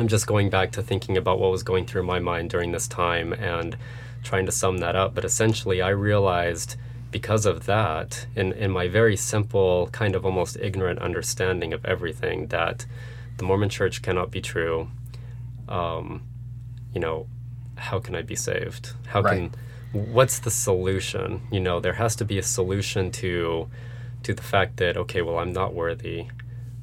I'm 0.00 0.08
just 0.08 0.26
going 0.26 0.48
back 0.48 0.72
to 0.72 0.82
thinking 0.82 1.18
about 1.18 1.38
what 1.38 1.50
was 1.50 1.62
going 1.62 1.84
through 1.84 2.04
my 2.04 2.18
mind 2.18 2.48
during 2.48 2.72
this 2.72 2.88
time 2.88 3.34
and 3.34 3.76
trying 4.22 4.46
to 4.46 4.52
sum 4.52 4.78
that 4.78 4.96
up. 4.96 5.14
But 5.14 5.26
essentially, 5.26 5.82
I 5.82 5.90
realized 5.90 6.76
because 7.10 7.44
of 7.44 7.66
that, 7.66 8.26
in, 8.34 8.52
in 8.52 8.70
my 8.70 8.88
very 8.88 9.14
simple, 9.14 9.90
kind 9.92 10.14
of 10.14 10.24
almost 10.24 10.56
ignorant 10.56 11.00
understanding 11.00 11.74
of 11.74 11.84
everything, 11.84 12.46
that 12.46 12.86
the 13.36 13.44
Mormon 13.44 13.68
church 13.68 14.00
cannot 14.00 14.30
be 14.30 14.40
true. 14.40 14.88
Um, 15.68 16.22
you 16.94 17.00
know, 17.00 17.26
how 17.76 17.98
can 18.00 18.14
I 18.14 18.22
be 18.22 18.36
saved? 18.36 18.94
How 19.08 19.20
Right. 19.20 19.50
can, 19.92 20.12
what's 20.14 20.38
the 20.38 20.50
solution? 20.50 21.42
You 21.52 21.60
know, 21.60 21.78
there 21.78 21.94
has 21.94 22.16
to 22.16 22.24
be 22.24 22.38
a 22.38 22.42
solution 22.42 23.10
to, 23.12 23.68
to 24.22 24.32
the 24.32 24.42
fact 24.42 24.78
that, 24.78 24.96
okay, 24.96 25.20
well, 25.20 25.38
I'm 25.38 25.52
not 25.52 25.74
worthy, 25.74 26.28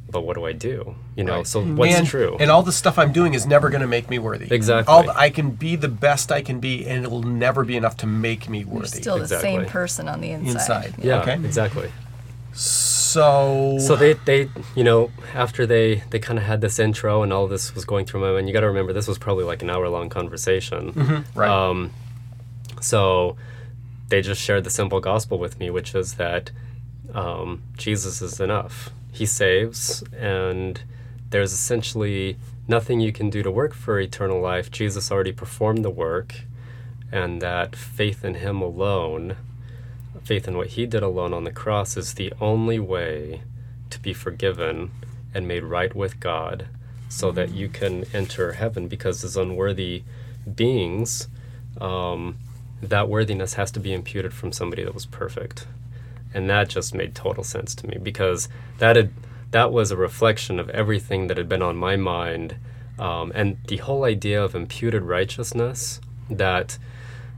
but 0.10 0.22
what 0.22 0.36
do 0.36 0.46
I 0.46 0.54
do? 0.54 0.96
You 1.15 1.24
know, 1.26 1.38
Right. 1.38 1.48
so 1.48 1.62
what's 1.63 1.96
and, 1.96 2.08
true? 2.08 2.38
And 2.39 2.50
all 2.50 2.63
the 2.63 2.72
stuff 2.72 2.98
I'm 2.98 3.12
doing 3.12 3.34
is 3.34 3.46
never 3.46 3.70
going 3.70 3.82
to 3.82 3.88
make 3.88 4.10
me 4.10 4.20
worthy. 4.20 4.48
Exactly. 4.54 4.91
All 4.93 5.10
I 5.12 5.30
can 5.30 5.52
be 5.52 5.76
the 5.76 5.88
best 5.89 6.32
I 6.32 6.41
can 6.41 6.60
be, 6.60 6.86
and 6.88 7.04
it'll 7.06 7.24
never 7.24 7.63
be 7.65 7.76
enough 7.76 7.98
to 7.98 8.08
make 8.08 8.48
me 8.50 8.60
You're 8.60 8.67
worthy. 8.70 8.88
still 9.02 9.17
the 9.20 9.28
same 9.28 9.65
person 9.65 10.08
on 10.08 10.22
the 10.22 10.32
inside. 10.32 10.52
Inside. 10.88 10.93
yeah, 11.04 11.22
Okay. 11.22 11.34
exactly. 11.36 11.91
So. 12.54 13.78
So 13.80 13.96
they, 13.96 14.13
they, 14.13 14.50
you 14.76 14.84
know, 14.84 15.12
after 15.34 15.65
they, 15.65 16.04
they 16.10 16.20
kind 16.20 16.38
of 16.39 16.46
had 16.46 16.62
this 16.62 16.80
intro 16.80 17.22
and 17.24 17.32
all 17.32 17.48
this 17.48 17.74
was 17.76 17.86
going 17.86 18.06
through 18.06 18.22
my 18.22 18.32
mind. 18.32 18.48
You 18.48 18.54
got 18.54 18.62
to 18.62 18.67
remember 18.67 18.93
this 18.93 19.08
was 19.08 19.17
probably 19.17 19.43
like 19.43 19.62
an 19.62 19.70
hour 19.70 19.88
long 19.89 20.10
conversation. 20.10 21.26
right. 21.36 21.50
Um, 21.50 21.91
so 22.82 23.38
they 24.10 24.22
just 24.22 24.41
shared 24.41 24.63
the 24.63 24.70
simple 24.70 25.00
gospel 25.00 25.38
with 25.38 25.60
me, 25.60 25.70
which 25.70 25.93
is 25.96 26.15
that 26.15 26.52
um, 27.13 27.62
Jesus 27.78 28.22
is 28.22 28.39
enough. 28.39 28.89
He 29.17 29.25
saves, 29.25 30.03
and 30.15 30.80
there's 31.32 31.51
essentially 31.51 32.38
nothing 32.67 32.99
you 32.99 33.12
can 33.12 33.32
do 33.32 33.41
to 33.41 33.49
work 33.49 33.73
for 33.73 33.99
eternal 33.99 34.39
life. 34.39 34.69
Jesus 34.69 35.12
already 35.12 35.32
performed 35.32 35.84
the 35.84 35.89
work, 35.89 36.41
and 37.12 37.41
that 37.41 37.75
faith 37.75 38.23
in 38.23 38.36
Him 38.36 38.62
alone, 38.62 39.36
faith 40.23 40.47
in 40.47 40.56
what 40.56 40.67
He 40.67 40.86
did 40.86 41.01
alone 41.01 41.34
on 41.34 41.45
the 41.45 41.51
cross, 41.51 41.97
is 41.97 42.13
the 42.13 42.32
only 42.39 42.77
way 42.77 43.41
to 43.89 43.99
be 43.99 44.13
forgiven 44.13 44.91
and 45.34 45.47
made 45.47 45.63
right 45.63 45.95
with 45.95 46.19
God 46.19 46.67
so 47.10 47.32
that 47.32 47.49
you 47.49 47.69
can 47.69 48.06
enter 48.13 48.53
heaven 48.53 48.88
because 48.88 49.23
as 49.23 49.36
unworthy 49.36 50.03
beings, 50.56 51.27
um, 51.82 52.38
that 52.84 53.10
worthiness 53.10 53.56
has 53.56 53.71
to 53.71 53.80
be 53.80 53.93
imputed 53.93 54.32
from 54.32 54.51
somebody 54.51 54.84
that 54.84 54.93
was 54.93 55.08
perfect. 55.08 55.65
And 56.34 56.50
that 56.50 56.70
just 56.70 56.94
made 56.94 57.16
total 57.16 57.44
sense 57.44 57.74
to 57.76 57.88
me 57.88 57.98
because 58.02 58.50
that 58.80 58.96
had 58.96 59.12
that 59.52 59.72
was 59.72 59.92
a 59.92 59.98
reflection 59.98 60.60
of 60.60 60.70
everything 60.72 61.28
that 61.28 61.38
had 61.38 61.48
been 61.48 61.62
on 61.62 61.78
my 61.78 61.96
mind, 61.96 62.58
um, 63.00 63.32
and 63.34 63.58
the 63.68 63.78
whole 63.78 64.04
idea 64.04 64.44
of 64.44 64.56
imputed 64.56 65.04
righteousness 65.04 66.02
that 66.30 66.78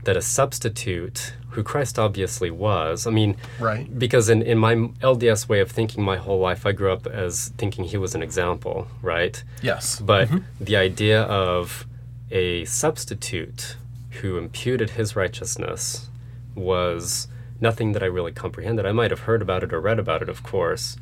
that 0.04 0.16
a 0.16 0.22
substitute 0.22 1.34
who 1.50 1.62
Christ 1.62 1.98
obviously 1.98 2.50
was. 2.50 3.06
I 3.06 3.10
mean, 3.10 3.36
Right. 3.58 3.98
Because 3.98 4.28
in, 4.28 4.40
in 4.42 4.56
my 4.58 4.74
LDS 4.74 5.48
way 5.48 5.60
of 5.60 5.70
thinking, 5.70 6.02
my 6.02 6.16
whole 6.16 6.38
life, 6.38 6.64
I 6.64 6.72
grew 6.72 6.92
up 6.92 7.06
as 7.06 7.48
thinking 7.58 7.84
he 7.84 7.96
was 7.96 8.14
an 8.14 8.22
example, 8.22 8.88
right? 9.02 9.42
yes. 9.62 10.00
But 10.00 10.28
the 10.60 10.76
idea 10.76 11.22
of 11.22 11.86
a 12.30 12.64
substitute 12.64 13.76
who 14.20 14.38
imputed 14.38 14.90
his 14.90 15.16
righteousness 15.16 16.08
was 16.54 17.28
nothing 17.60 17.92
that 17.92 18.02
I 18.02 18.06
really 18.06 18.32
comprehended. 18.32 18.86
I 18.86 18.92
might 18.92 19.10
have 19.10 19.20
heard 19.20 19.42
about 19.42 19.62
it 19.62 19.72
or 19.72 19.80
read 19.80 19.98
about 19.98 20.22
it, 20.22 20.28
of 20.28 20.42
course, 20.42 20.96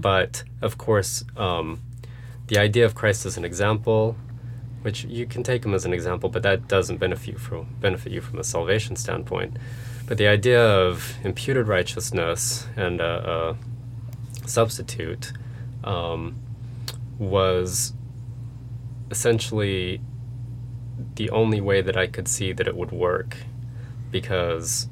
but 0.00 0.44
of 0.62 0.78
course, 0.78 1.24
um, 1.36 1.80
the 2.46 2.58
idea 2.58 2.84
of 2.84 2.94
Christ 2.94 3.26
as 3.26 3.36
an 3.36 3.44
example, 3.44 4.16
which 4.82 5.04
you 5.04 5.26
can 5.26 5.42
take 5.42 5.64
him 5.64 5.74
as 5.74 5.84
an 5.84 5.92
example, 5.92 6.28
but 6.28 6.42
that 6.42 6.68
doesn't 6.68 6.98
benefit 6.98 7.28
you 7.32 7.38
from 7.38 7.74
benefit 7.80 8.12
you 8.12 8.20
from 8.20 8.38
a 8.38 8.44
salvation 8.44 8.96
standpoint. 8.96 9.56
But 10.06 10.18
the 10.18 10.28
idea 10.28 10.62
of 10.62 11.14
imputed 11.24 11.66
righteousness 11.68 12.66
and 12.76 13.00
a, 13.00 13.56
a 14.44 14.48
substitute 14.48 15.32
um, 15.82 16.36
was 17.18 17.94
essentially 19.10 20.00
the 21.16 21.30
only 21.30 21.60
way 21.60 21.80
that 21.80 21.96
I 21.96 22.06
could 22.06 22.28
see 22.28 22.52
that 22.52 22.66
it 22.68 22.76
would 22.76 22.92
work 22.92 23.38
because 24.10 24.88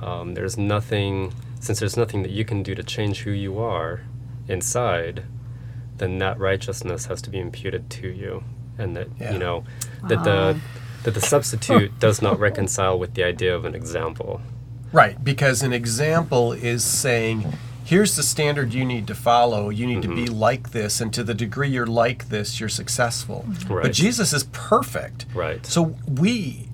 um, 0.00 0.34
there's 0.34 0.56
nothing, 0.58 1.32
since 1.60 1.78
there's 1.80 1.96
nothing 1.96 2.22
that 2.22 2.30
you 2.32 2.44
can 2.44 2.62
do 2.62 2.74
to 2.74 2.82
change 2.82 3.20
who 3.20 3.30
you 3.30 3.58
are 3.58 4.00
inside, 4.48 5.24
then 5.98 6.18
that 6.18 6.38
righteousness 6.38 7.06
has 7.06 7.20
to 7.22 7.30
be 7.30 7.38
imputed 7.38 7.90
to 7.90 8.08
you. 8.08 8.42
And 8.78 8.96
that, 8.96 9.08
Yeah. 9.20 9.32
you 9.34 9.38
know, 9.38 9.64
that 10.08 10.24
the 10.24 10.58
that 11.02 11.14
the 11.14 11.20
substitute 11.20 11.98
does 11.98 12.20
not 12.20 12.38
reconcile 12.38 12.98
with 12.98 13.14
the 13.14 13.24
idea 13.24 13.54
of 13.56 13.64
an 13.64 13.74
example. 13.74 14.40
Right, 14.92 15.22
because 15.24 15.62
an 15.62 15.72
example 15.72 16.52
is 16.52 16.82
saying, 16.84 17.52
here's 17.84 18.16
the 18.16 18.22
standard 18.22 18.74
you 18.74 18.84
need 18.84 19.06
to 19.06 19.14
follow. 19.14 19.70
You 19.70 19.86
need 19.86 20.02
to 20.02 20.08
be 20.08 20.24
Mm-hmm. 20.26 20.34
like 20.34 20.70
this, 20.72 21.00
and 21.00 21.12
to 21.14 21.22
the 21.22 21.32
degree 21.34 21.68
you're 21.70 21.86
like 21.86 22.28
this, 22.28 22.58
you're 22.60 22.68
successful. 22.68 23.46
But 23.68 23.92
Jesus 23.92 24.32
is 24.34 24.44
perfect. 24.52 25.24
Right. 25.34 25.64
So 25.64 25.94
we, 26.06 26.68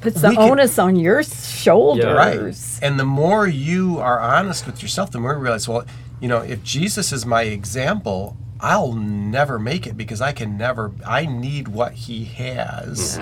Puts 0.00 0.20
the 0.20 0.28
We 0.28 0.36
can- 0.36 0.50
onus 0.50 0.78
on 0.78 0.96
your 0.96 1.22
shoulders. 1.22 2.04
Yeah. 2.04 2.12
right. 2.12 2.78
And 2.82 2.98
the 3.00 3.04
more 3.04 3.46
you 3.46 3.98
are 3.98 4.20
honest 4.20 4.66
with 4.66 4.80
yourself, 4.82 5.10
the 5.10 5.18
more 5.20 5.32
you 5.32 5.38
realize, 5.38 5.66
well, 5.68 5.84
you 6.20 6.28
know, 6.28 6.38
if 6.38 6.62
Jesus 6.62 7.12
is 7.12 7.26
my 7.26 7.42
example, 7.42 8.36
I'll 8.60 8.92
never 8.92 9.58
make 9.58 9.86
it 9.86 9.96
because 9.96 10.20
I 10.20 10.32
can 10.32 10.56
never, 10.56 10.92
I 11.06 11.26
need 11.26 11.68
what 11.68 11.92
he 11.92 12.24
has. 12.24 13.20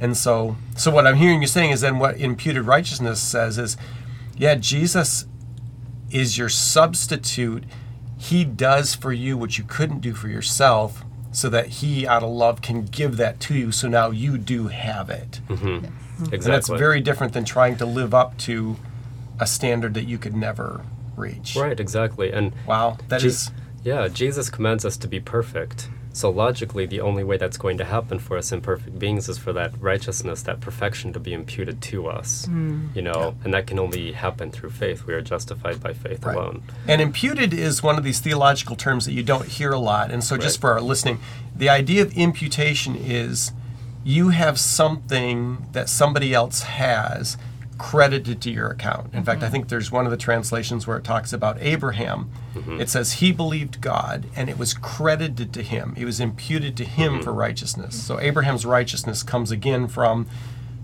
And 0.00 0.16
so, 0.16 0.56
so 0.76 0.90
what 0.90 1.06
I'm 1.06 1.16
hearing 1.16 1.40
you 1.42 1.48
saying 1.48 1.70
is 1.70 1.80
then 1.80 1.98
what 1.98 2.16
imputed 2.18 2.64
righteousness 2.64 3.20
says 3.20 3.58
is, 3.58 3.76
yeah, 4.36 4.54
Jesus 4.54 5.26
is 6.10 6.38
your 6.38 6.48
substitute. 6.48 7.64
He 8.16 8.44
does 8.44 8.94
for 8.94 9.12
you 9.12 9.36
what 9.36 9.58
you 9.58 9.64
couldn't 9.64 10.00
do 10.00 10.14
for 10.14 10.28
yourself, 10.28 11.04
so 11.32 11.48
that 11.50 11.66
He, 11.66 12.06
out 12.06 12.22
of 12.22 12.30
love, 12.30 12.62
can 12.62 12.84
give 12.84 13.16
that 13.18 13.38
to 13.40 13.54
you. 13.54 13.72
So 13.72 13.88
now 13.88 14.10
you 14.10 14.38
do 14.38 14.68
have 14.68 15.10
it. 15.10 15.40
Mm-hmm. 15.48 15.84
Exactly. 16.24 16.34
And 16.34 16.42
that's 16.42 16.68
very 16.68 17.00
different 17.00 17.32
than 17.32 17.44
trying 17.44 17.76
to 17.76 17.86
live 17.86 18.12
up 18.14 18.36
to 18.38 18.76
a 19.38 19.46
standard 19.46 19.94
that 19.94 20.04
you 20.04 20.18
could 20.18 20.34
never 20.34 20.84
reach. 21.16 21.54
right. 21.56 21.78
Exactly. 21.78 22.32
And 22.32 22.52
Wow, 22.66 22.98
that 23.08 23.20
Je- 23.20 23.28
is 23.28 23.50
Yeah, 23.84 24.08
Jesus 24.08 24.50
commands 24.50 24.84
us 24.84 24.96
to 24.96 25.06
be 25.08 25.20
perfect. 25.20 25.88
So 26.18 26.30
logically, 26.30 26.84
the 26.84 27.00
only 27.00 27.22
way 27.22 27.36
that's 27.36 27.56
going 27.56 27.78
to 27.78 27.84
happen 27.84 28.18
for 28.18 28.36
us 28.36 28.50
imperfect 28.50 28.98
beings 28.98 29.28
is 29.28 29.38
for 29.38 29.52
that 29.52 29.70
righteousness, 29.80 30.42
that 30.42 30.58
perfection 30.60 31.12
to 31.12 31.20
be 31.20 31.32
imputed 31.32 31.80
to 31.82 32.08
us. 32.08 32.46
Mm. 32.46 32.96
You 32.96 33.02
know, 33.02 33.36
and 33.44 33.54
that 33.54 33.68
can 33.68 33.78
only 33.78 34.10
happen 34.10 34.50
through 34.50 34.70
faith. 34.70 35.06
We 35.06 35.14
are 35.14 35.20
justified 35.20 35.80
by 35.80 35.92
faith 35.92 36.24
Right. 36.24 36.34
alone. 36.34 36.64
And 36.88 37.00
imputed 37.00 37.54
is 37.54 37.84
one 37.84 37.98
of 37.98 38.02
these 38.02 38.18
theological 38.18 38.74
terms 38.74 39.04
that 39.04 39.12
you 39.12 39.22
don't 39.22 39.46
hear 39.46 39.70
a 39.70 39.78
lot. 39.78 40.10
And 40.10 40.24
so, 40.24 40.36
just 40.36 40.56
Right. 40.56 40.62
for 40.62 40.72
our 40.72 40.80
listening, 40.80 41.20
the 41.54 41.68
idea 41.68 42.02
of 42.02 42.12
imputation 42.14 42.96
is 42.96 43.52
you 44.02 44.30
have 44.30 44.58
something 44.58 45.66
that 45.70 45.88
somebody 45.88 46.34
else 46.34 46.62
has 46.62 47.36
credited 47.78 48.40
to 48.42 48.50
your 48.50 48.68
account. 48.68 49.14
In 49.14 49.24
fact, 49.24 49.40
I 49.40 49.46
mm-hmm. 49.46 49.52
think 49.52 49.68
there's 49.68 49.90
one 49.90 50.04
of 50.04 50.10
the 50.10 50.16
translations 50.16 50.86
where 50.86 50.96
it 50.96 51.04
talks 51.04 51.32
about 51.32 51.56
Abraham. 51.60 52.30
Mm-hmm. 52.54 52.80
It 52.80 52.90
says 52.90 53.14
he 53.14 53.32
believed 53.32 53.80
God 53.80 54.26
and 54.36 54.50
it 54.50 54.58
was 54.58 54.74
credited 54.74 55.52
to 55.54 55.62
him. 55.62 55.94
It 55.96 56.04
was 56.04 56.20
imputed 56.20 56.76
to 56.78 56.84
him 56.84 57.14
mm-hmm. 57.14 57.22
for 57.22 57.32
righteousness. 57.32 58.00
So 58.02 58.20
Abraham's 58.20 58.66
righteousness 58.66 59.22
comes 59.22 59.50
again 59.50 59.88
from 59.88 60.26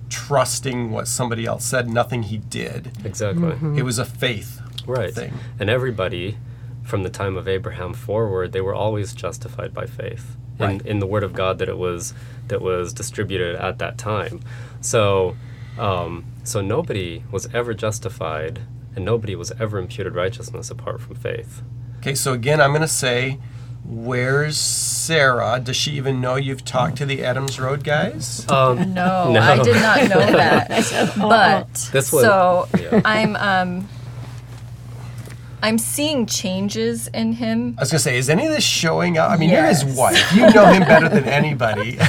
trusting 0.09 0.91
what 0.91 1.09
somebody 1.09 1.45
else 1.45 1.65
said, 1.65 1.89
nothing 1.89 2.25
he 2.25 2.39
did. 2.39 2.93
Exactly. 3.05 3.57
It 3.77 3.83
was 3.83 3.99
a 3.99 4.05
faith 4.05 4.61
Right. 4.87 5.15
thing. 5.15 5.33
And 5.59 5.71
everybody 5.71 6.37
from 6.83 7.03
the 7.03 7.11
time 7.11 7.37
of 7.37 7.49
Abraham 7.49 7.95
forward, 7.95 8.53
they 8.53 8.61
were 8.61 8.75
always 8.75 9.15
justified 9.15 9.73
by 9.73 9.87
faith 9.87 10.37
in, 10.61 10.81
in 10.87 10.99
the 10.99 11.07
word 11.07 11.23
of 11.23 11.33
God 11.33 11.59
that 11.59 11.69
it 11.69 11.79
was 11.79 12.15
that 12.49 12.61
was 12.61 12.93
distributed 12.93 13.57
at 13.57 13.79
that 13.79 13.99
time. 13.99 14.41
So 14.81 15.37
um, 15.79 16.25
so 16.45 16.61
nobody 16.61 17.23
was 17.31 17.53
ever 17.55 17.75
justified 17.75 18.61
and 18.97 19.05
nobody 19.05 19.35
was 19.35 19.51
ever 19.59 19.79
imputed 19.79 20.15
righteousness 20.15 20.71
apart 20.71 21.01
from 21.01 21.15
faith. 21.17 21.63
Okay, 21.99 22.15
so 22.15 22.33
again, 22.33 22.61
I'm 22.61 22.71
going 22.71 22.83
to 22.83 22.89
say, 22.89 23.39
where's 23.85 24.57
Sarah? 24.59 25.61
Does 25.63 25.77
she 25.77 25.93
even 25.93 26.21
know 26.21 26.37
you've 26.37 26.65
talked 26.65 26.97
to 26.99 27.07
the 27.07 27.25
Adams 27.25 27.59
Road 27.59 27.83
guys? 27.85 28.49
Um, 28.51 28.95
No, 28.95 29.31
No. 29.33 29.41
I 29.41 29.63
did 29.63 29.77
not 29.77 30.09
know 30.09 30.27
that. 30.37 31.13
but 31.19 31.89
This 31.93 32.13
was- 32.13 32.23
so 32.25 32.69
yeah. 32.81 33.01
I'm 33.05 33.37
um 33.37 33.89
I'm 35.65 35.79
seeing 35.79 36.27
changes 36.27 37.09
in 37.09 37.33
him. 37.33 37.75
I 37.79 37.83
was 37.83 37.91
going 37.91 37.97
to 37.97 38.03
say, 38.05 38.19
is 38.19 38.29
any 38.29 38.45
of 38.45 38.53
this 38.53 38.63
showing 38.63 39.17
up? 39.17 39.31
I 39.31 39.39
mean, 39.39 39.49
you're 39.49 39.65
his 39.65 39.83
wife. 39.83 40.31
You 40.35 40.51
know 40.51 40.67
him 40.67 40.83
better 40.83 41.09
than 41.09 41.25
anybody. 41.25 41.97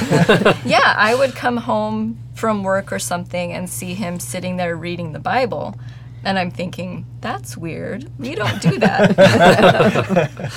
Yeah, 0.66 0.94
I 0.96 1.14
would 1.14 1.34
come 1.34 1.56
home 1.56 2.18
from 2.34 2.62
work 2.62 2.92
or 2.92 2.98
something 2.98 3.52
and 3.52 3.70
see 3.70 3.94
him 3.94 4.20
sitting 4.20 4.56
there 4.58 4.76
reading 4.76 5.12
the 5.12 5.18
Bible. 5.18 5.78
And 6.22 6.38
I'm 6.38 6.50
thinking, 6.50 7.06
that's 7.22 7.56
weird. 7.56 8.10
We 8.18 8.34
don't 8.34 8.60
do 8.60 8.78
that. 8.78 10.42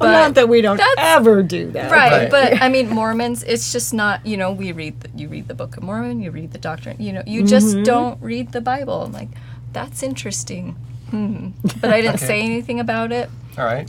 Well, 0.00 0.12
not 0.12 0.34
that 0.34 0.48
we 0.48 0.60
don't 0.60 0.80
ever 0.96 1.42
do 1.42 1.72
that. 1.72 1.90
right, 1.90 2.12
Right. 2.12 2.30
but 2.30 2.62
I 2.62 2.68
mean 2.68 2.88
Mormons, 2.88 3.42
it's 3.42 3.72
just 3.72 3.92
not, 3.92 4.24
you 4.24 4.36
know, 4.36 4.52
we 4.52 4.70
read 4.70 5.00
the, 5.00 5.08
you 5.16 5.28
read 5.28 5.48
the 5.48 5.54
Book 5.54 5.76
of 5.76 5.82
Mormon, 5.82 6.20
you 6.22 6.30
read 6.30 6.52
the 6.52 6.58
Doctrine, 6.58 7.02
you 7.02 7.12
know, 7.12 7.24
you 7.26 7.44
just 7.44 7.74
mm-hmm. 7.74 7.82
don't 7.82 8.22
read 8.22 8.52
the 8.52 8.60
Bible. 8.60 9.02
I'm 9.02 9.10
like, 9.10 9.30
that's 9.72 10.04
interesting. 10.04 10.76
Hmm. 11.10 11.50
But 11.80 11.90
I 11.90 12.00
didn't 12.00 12.16
Okay. 12.22 12.26
say 12.26 12.40
anything 12.42 12.80
about 12.80 13.12
it. 13.12 13.30
All 13.56 13.64
right. 13.64 13.88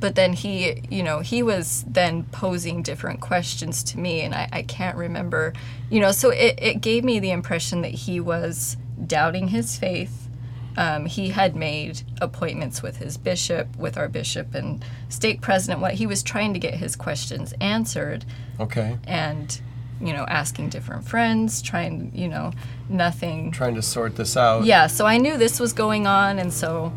but 0.00 0.14
then 0.14 0.32
he 0.34 0.82
you 0.90 1.02
know 1.02 1.20
he 1.20 1.42
was 1.42 1.84
then 1.88 2.24
posing 2.24 2.82
different 2.82 3.20
questions 3.20 3.82
to 3.82 3.98
me 3.98 4.20
and 4.20 4.34
i, 4.34 4.46
I 4.52 4.62
can't 4.62 4.96
remember 4.96 5.54
you 5.90 6.00
know 6.00 6.12
so 6.12 6.28
it, 6.30 6.58
it 6.60 6.80
gave 6.82 7.02
me 7.02 7.18
the 7.18 7.30
impression 7.30 7.80
that 7.82 7.92
he 7.92 8.20
was 8.20 8.76
doubting 9.06 9.48
his 9.48 9.78
faith 9.78 10.28
um, 10.76 11.06
he 11.06 11.30
had 11.30 11.56
made 11.56 12.02
appointments 12.20 12.82
with 12.82 12.98
his 12.98 13.16
bishop 13.16 13.74
with 13.78 13.96
our 13.96 14.08
bishop 14.08 14.54
and 14.54 14.84
stake 15.08 15.40
president 15.40 15.80
what 15.80 15.94
he 15.94 16.06
was 16.06 16.22
trying 16.22 16.52
to 16.52 16.58
get 16.60 16.74
his 16.74 16.94
questions 16.96 17.54
answered 17.60 18.24
Okay. 18.60 18.98
and 19.06 19.60
you 20.00 20.12
know 20.12 20.24
asking 20.28 20.68
different 20.68 21.06
friends 21.06 21.62
trying 21.62 22.12
you 22.14 22.28
know 22.28 22.52
nothing 22.88 23.50
Trying 23.50 23.74
to 23.76 23.82
sort 23.82 24.16
this 24.16 24.36
out. 24.36 24.64
yeah 24.64 24.86
so 24.86 25.06
i 25.06 25.16
knew 25.16 25.36
this 25.36 25.58
was 25.58 25.72
going 25.72 26.06
on 26.06 26.38
and 26.38 26.52
so 26.52 26.92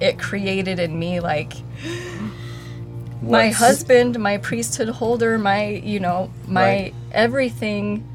it 0.00 0.18
created 0.18 0.78
in 0.78 0.98
me 0.98 1.20
like 1.20 1.54
my 3.22 3.48
husband, 3.50 4.18
my 4.18 4.38
priesthood 4.38 4.88
holder, 4.88 5.38
my, 5.38 5.68
you 5.68 6.00
know, 6.00 6.30
my 6.46 6.62
Right. 6.62 6.94
everything 7.12 8.06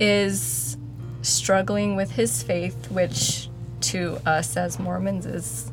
is 0.00 0.76
struggling 1.22 1.96
with 1.96 2.10
his 2.10 2.42
faith, 2.42 2.90
which 2.90 3.48
to 3.82 4.18
us 4.26 4.56
as 4.56 4.78
Mormons 4.78 5.26
is 5.26 5.70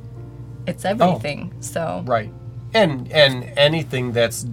it's 0.66 0.86
oh. 0.86 0.90
everything. 0.90 1.54
So 1.60 2.04
Right. 2.06 2.32
And 2.74 3.12
and 3.12 3.46
anything 3.58 4.14
that's 4.14 4.44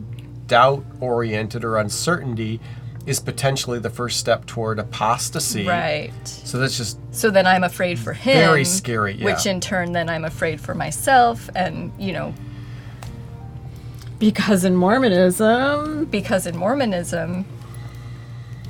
doubt 0.47 0.85
oriented 1.01 1.65
or 1.65 1.77
uncertainty 1.77 2.61
is 3.07 3.19
potentially 3.21 3.79
the 3.79 3.91
first 3.91 4.19
step 4.21 4.47
toward 4.47 4.79
apostasy. 4.79 5.67
right. 5.67 6.13
So 6.27 6.59
that's 6.59 6.77
just 6.77 6.99
So 7.13 7.31
then 7.31 7.47
I'm 7.47 7.65
afraid 7.65 7.99
for 7.99 8.13
him. 8.13 8.37
Very 8.37 8.65
scary, 8.65 9.15
yeah. 9.15 9.25
Which 9.25 9.47
in 9.47 9.61
turn 9.61 9.93
then 9.93 10.09
I'm 10.09 10.25
afraid 10.25 10.61
for 10.61 10.75
myself 10.75 11.49
and, 11.55 11.93
you 11.99 12.13
know, 12.13 12.35
Because 14.19 14.65
in 14.65 14.77
Mormonism, 14.77 16.05
because 16.07 16.47
in 16.47 16.57
Mormonism, 16.57 17.47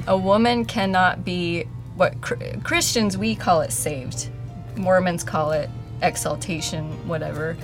a 0.07 0.17
woman 0.17 0.65
cannot 0.65 1.25
be 1.25 1.65
what 1.97 2.21
cr- 2.21 2.35
Christians 2.63 3.19
we 3.19 3.35
call 3.35 3.61
it 3.61 3.73
saved, 3.73 4.31
Mormons 4.77 5.25
call 5.25 5.51
it 5.51 5.69
exaltation, 6.03 6.85
whatever, 7.09 7.57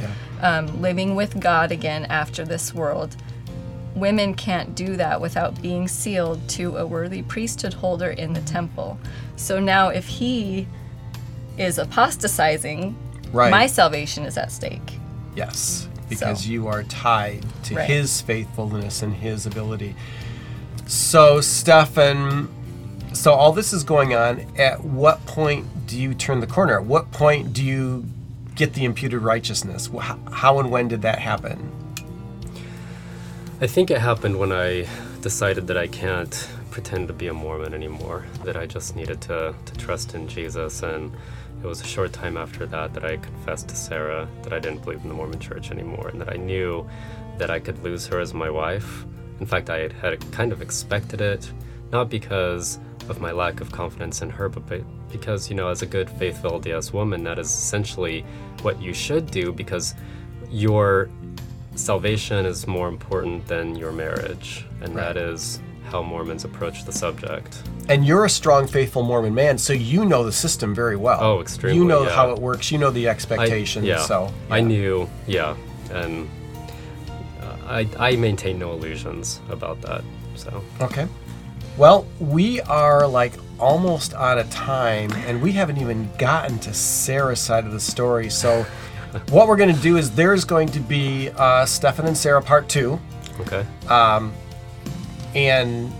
um, 0.42 0.82
living 0.82 1.14
with 1.14 1.38
God 1.40 1.70
again 1.72 2.04
after 2.06 2.44
this 2.44 2.74
world. 2.74 3.16
Women 3.96 4.34
can't 4.34 4.74
do 4.74 4.96
that 4.96 5.20
without 5.20 5.60
being 5.62 5.88
sealed 5.88 6.46
to 6.50 6.76
a 6.76 6.86
worthy 6.86 7.22
priesthood 7.22 7.72
holder 7.74 8.10
in 8.10 8.34
the 8.34 8.42
temple. 8.42 8.98
So 9.36 9.58
now, 9.58 9.88
if 9.88 10.06
he 10.06 10.68
is 11.56 11.78
apostatizing, 11.78 12.94
right. 13.32 13.50
my 13.50 13.66
salvation 13.66 14.24
is 14.24 14.36
at 14.36 14.52
stake. 14.52 14.98
Yes, 15.34 15.88
because 16.10 16.44
So. 16.44 16.50
you 16.50 16.66
are 16.68 16.82
tied 16.84 17.44
to 17.64 17.76
Right. 17.76 17.88
his 17.88 18.20
faithfulness 18.20 19.02
and 19.02 19.14
his 19.14 19.46
ability. 19.46 19.96
So, 20.86 21.40
Stefan, 21.40 22.48
so 23.14 23.32
all 23.32 23.52
this 23.52 23.72
is 23.72 23.82
going 23.82 24.14
on. 24.14 24.44
At 24.58 24.84
what 24.84 25.24
point 25.26 25.86
do 25.86 25.98
you 25.98 26.12
turn 26.14 26.40
the 26.40 26.46
corner? 26.46 26.78
At 26.78 26.84
what 26.84 27.10
point 27.12 27.54
do 27.54 27.64
you 27.64 28.04
get 28.54 28.74
the 28.74 28.84
imputed 28.84 29.22
righteousness? 29.22 29.88
How 30.30 30.58
and 30.60 30.70
when 30.70 30.86
did 30.88 31.00
that 31.02 31.18
happen? 31.20 31.72
I 33.58 33.66
think 33.66 33.90
it 33.90 33.96
happened 33.96 34.38
when 34.38 34.52
I 34.52 34.86
decided 35.22 35.66
that 35.68 35.78
I 35.78 35.86
can't 35.86 36.46
pretend 36.70 37.08
to 37.08 37.14
be 37.14 37.28
a 37.28 37.32
Mormon 37.32 37.72
anymore, 37.72 38.26
that 38.44 38.54
I 38.54 38.66
just 38.66 38.94
needed 38.94 39.22
to, 39.22 39.54
to 39.64 39.74
trust 39.78 40.14
in 40.14 40.28
Jesus. 40.28 40.82
And 40.82 41.10
it 41.62 41.66
was 41.66 41.80
a 41.80 41.86
short 41.86 42.12
time 42.12 42.36
after 42.36 42.66
that 42.66 42.92
that 42.92 43.02
I 43.06 43.16
confessed 43.16 43.68
to 43.68 43.74
Sarah 43.74 44.28
that 44.42 44.52
I 44.52 44.58
didn't 44.58 44.84
believe 44.84 45.00
in 45.00 45.08
the 45.08 45.14
Mormon 45.14 45.40
church 45.40 45.70
anymore 45.70 46.08
and 46.08 46.20
that 46.20 46.30
I 46.30 46.36
knew 46.36 46.86
that 47.38 47.48
I 47.48 47.58
could 47.58 47.82
lose 47.82 48.06
her 48.08 48.20
as 48.20 48.34
my 48.34 48.50
wife. 48.50 49.06
In 49.40 49.46
fact, 49.46 49.70
I 49.70 49.88
had, 49.88 50.20
kind 50.32 50.52
of 50.52 50.60
expected 50.60 51.22
it, 51.22 51.50
not 51.90 52.10
because 52.10 52.78
of 53.08 53.22
my 53.22 53.32
lack 53.32 53.62
of 53.62 53.72
confidence 53.72 54.20
in 54.20 54.28
her, 54.28 54.50
but 54.50 54.84
because, 55.10 55.48
you 55.48 55.56
know, 55.56 55.68
as 55.68 55.80
a 55.80 55.86
good 55.86 56.10
faithful 56.10 56.60
LDS 56.60 56.92
woman, 56.92 57.24
that 57.24 57.38
is 57.38 57.48
essentially 57.48 58.20
what 58.60 58.82
you 58.82 58.92
should 58.92 59.30
do 59.30 59.50
because 59.50 59.94
your 60.50 61.08
salvation 61.76 62.44
is 62.46 62.66
more 62.66 62.88
important 62.88 63.46
than 63.46 63.76
your 63.76 63.92
marriage, 63.92 64.64
and 64.80 64.96
that 64.96 65.16
Right. 65.16 65.24
is 65.24 65.60
how 65.90 66.02
Mormons 66.02 66.44
approach 66.44 66.84
the 66.84 66.92
subject. 66.92 67.58
And 67.88 68.04
you're 68.04 68.24
a 68.24 68.30
strong, 68.30 68.66
faithful 68.66 69.02
Mormon 69.02 69.34
man, 69.34 69.56
so 69.58 69.72
you 69.72 70.04
know 70.04 70.24
the 70.24 70.32
system 70.32 70.74
very 70.74 70.96
well. 70.96 71.18
Oh, 71.22 71.40
extremely, 71.40 71.78
You 71.78 71.84
know 71.84 72.02
yeah. 72.04 72.10
how 72.10 72.32
it 72.32 72.38
works. 72.40 72.72
You 72.72 72.78
know 72.78 72.90
the 72.90 73.08
I- 73.08 73.12
expectations. 73.12 73.86
yeah, 73.86 74.00
So 74.00 74.32
I 74.50 74.60
knew, 74.60 75.08
yeah, 75.28 75.54
and 75.92 76.28
uh, 77.40 77.54
I, 77.68 77.86
I 77.98 78.16
maintain 78.16 78.58
no 78.58 78.72
illusions 78.72 79.40
about 79.50 79.80
that. 79.82 80.02
So 80.34 80.62
Okay. 80.80 81.06
Well, 81.76 82.06
we 82.18 82.60
are 82.62 83.06
like 83.06 83.34
almost 83.58 84.12
out 84.14 84.38
of 84.38 84.50
time, 84.50 85.12
and 85.26 85.40
we 85.40 85.52
haven't 85.52 85.76
even 85.78 86.08
gotten 86.18 86.58
to 86.60 86.74
Sarah's 86.74 87.38
side 87.40 87.64
of 87.66 87.72
the 87.72 87.80
story. 87.80 88.28
So, 88.30 88.66
what 89.30 89.48
we're 89.48 89.56
going 89.56 89.74
to 89.74 89.80
do 89.80 89.96
is 89.96 90.10
there's 90.10 90.44
going 90.44 90.68
to 90.68 90.80
be 90.80 91.30
uh, 91.36 91.64
Stefan 91.66 92.06
and 92.06 92.16
Sarah 92.16 92.42
part 92.42 92.68
two. 92.68 93.00
okay, 93.40 93.64
Um, 93.88 94.32
And 95.34 95.92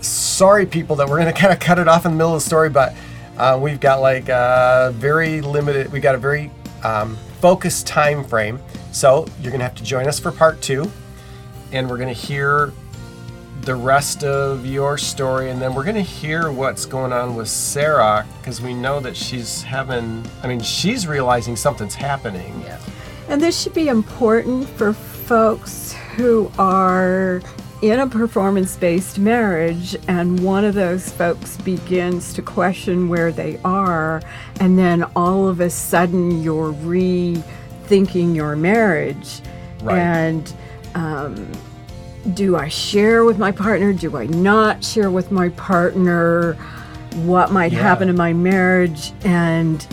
sorry, 0.00 0.66
people, 0.66 0.96
that 0.96 1.08
we're 1.08 1.18
going 1.18 1.32
to 1.34 1.38
kind 1.38 1.52
of 1.52 1.60
cut 1.60 1.78
it 1.78 1.88
off 1.88 2.04
in 2.04 2.12
the 2.12 2.16
middle 2.16 2.34
of 2.34 2.42
the 2.42 2.46
story, 2.46 2.70
but 2.70 2.94
uh, 3.36 3.58
we've 3.60 3.80
got 3.80 4.00
like 4.00 4.28
a 4.28 4.92
very 4.94 5.40
limited, 5.40 5.92
we 5.92 6.00
got 6.00 6.14
a 6.14 6.18
very 6.18 6.50
um, 6.84 7.16
focused 7.40 7.86
time 7.86 8.24
frame. 8.24 8.58
So, 8.92 9.26
you're 9.40 9.50
going 9.50 9.60
to 9.60 9.64
have 9.64 9.76
to 9.76 9.84
join 9.84 10.06
us 10.08 10.18
for 10.18 10.32
part 10.32 10.60
two, 10.62 10.90
and 11.72 11.88
we're 11.88 11.98
going 11.98 12.12
to 12.14 12.20
hear 12.20 12.72
the 13.62 13.74
rest 13.74 14.24
of 14.24 14.64
your 14.64 14.96
story, 14.96 15.50
and 15.50 15.60
then 15.60 15.74
we're 15.74 15.84
going 15.84 15.96
to 15.96 16.00
hear 16.00 16.50
what's 16.50 16.86
going 16.86 17.12
on 17.12 17.34
with 17.34 17.48
Sarah 17.48 18.26
because 18.40 18.60
we 18.60 18.74
know 18.74 19.00
that 19.00 19.16
she's 19.16 19.62
having, 19.62 20.24
I 20.42 20.46
mean, 20.46 20.60
she's 20.60 21.06
realizing 21.06 21.56
something's 21.56 21.94
happening. 21.94 22.60
Yeah. 22.62 22.78
And 23.28 23.42
this 23.42 23.60
should 23.60 23.74
be 23.74 23.88
important 23.88 24.68
for 24.68 24.92
folks 24.92 25.92
who 26.16 26.50
are 26.58 27.42
in 27.82 28.00
a 28.00 28.06
performance 28.06 28.74
based 28.76 29.18
marriage 29.18 29.94
and 30.08 30.42
one 30.42 30.64
of 30.64 30.74
those 30.74 31.10
folks 31.12 31.56
begins 31.58 32.32
to 32.34 32.42
question 32.42 33.08
where 33.08 33.30
they 33.30 33.60
are, 33.64 34.22
and 34.60 34.78
then 34.78 35.04
all 35.14 35.48
of 35.48 35.60
a 35.60 35.70
sudden 35.70 36.42
you're 36.42 36.72
rethinking 36.72 38.34
your 38.34 38.56
marriage. 38.56 39.40
Right. 39.82 39.98
And 39.98 40.52
um, 40.94 41.52
do 42.34 42.56
I 42.56 42.68
share 42.68 43.24
with 43.24 43.38
my 43.38 43.52
partner? 43.52 43.92
Do 43.92 44.16
I 44.16 44.26
not 44.26 44.84
share 44.84 45.10
with 45.10 45.30
my 45.32 45.48
partner? 45.50 46.54
What 47.24 47.52
might 47.52 47.72
Yeah. 47.72 47.80
happen 47.82 48.08
in 48.08 48.16
my 48.16 48.32
marriage? 48.32 49.12
And 49.24 49.84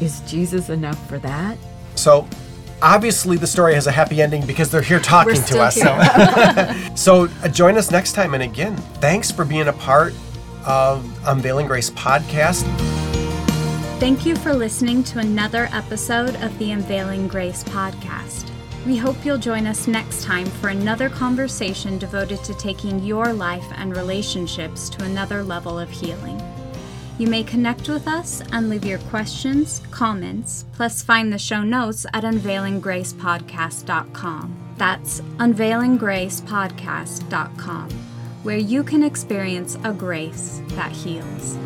is 0.00 0.20
Jesus 0.20 0.68
enough 0.68 1.04
for 1.08 1.18
that? 1.18 1.58
So, 1.96 2.26
obviously, 2.80 3.36
the 3.36 3.46
story 3.46 3.74
has 3.74 3.86
a 3.86 3.90
happy 3.92 4.22
ending 4.22 4.46
because 4.46 4.70
they're 4.70 4.80
here 4.82 5.00
talking 5.00 5.34
We're 5.34 5.42
to 5.46 5.60
us. 5.60 5.74
here. 5.74 6.76
So, 6.96 7.28
uh, 7.42 7.48
join 7.48 7.76
us 7.76 7.90
next 7.90 8.12
time. 8.12 8.34
And 8.34 8.42
again, 8.42 8.76
thanks 9.00 9.30
for 9.30 9.44
being 9.44 9.68
a 9.68 9.72
part 9.72 10.14
of 10.66 11.04
Unveiling 11.26 11.66
Grace 11.66 11.90
podcast. 11.90 12.64
Thank 13.98 14.24
you 14.24 14.34
for 14.36 14.54
listening 14.54 15.02
to 15.04 15.18
another 15.18 15.68
episode 15.72 16.36
of 16.36 16.56
the 16.58 16.70
Unveiling 16.70 17.28
Grace 17.28 17.62
podcast. 17.64 18.49
We 18.86 18.96
hope 18.96 19.24
you'll 19.24 19.38
join 19.38 19.66
us 19.66 19.86
next 19.86 20.24
time 20.24 20.46
for 20.46 20.68
another 20.68 21.10
conversation 21.10 21.98
devoted 21.98 22.42
to 22.44 22.54
taking 22.54 23.04
your 23.04 23.30
life 23.32 23.66
and 23.76 23.94
relationships 23.94 24.88
to 24.90 25.04
another 25.04 25.42
level 25.42 25.78
of 25.78 25.90
healing. 25.90 26.40
You 27.18 27.28
may 27.28 27.44
connect 27.44 27.90
with 27.90 28.08
us 28.08 28.40
and 28.52 28.70
leave 28.70 28.86
your 28.86 29.00
questions, 29.10 29.82
comments, 29.90 30.64
plus 30.72 31.02
find 31.02 31.30
the 31.30 31.38
show 31.38 31.62
notes 31.62 32.06
at 32.14 32.24
unveilinggracepodcast.com. 32.24 34.56
That's 34.78 35.20
unveilinggracepodcast.com, 35.20 37.90
where 38.42 38.56
you 38.56 38.82
can 38.82 39.02
experience 39.02 39.76
a 39.84 39.92
grace 39.92 40.62
that 40.68 40.92
heals. 40.92 41.58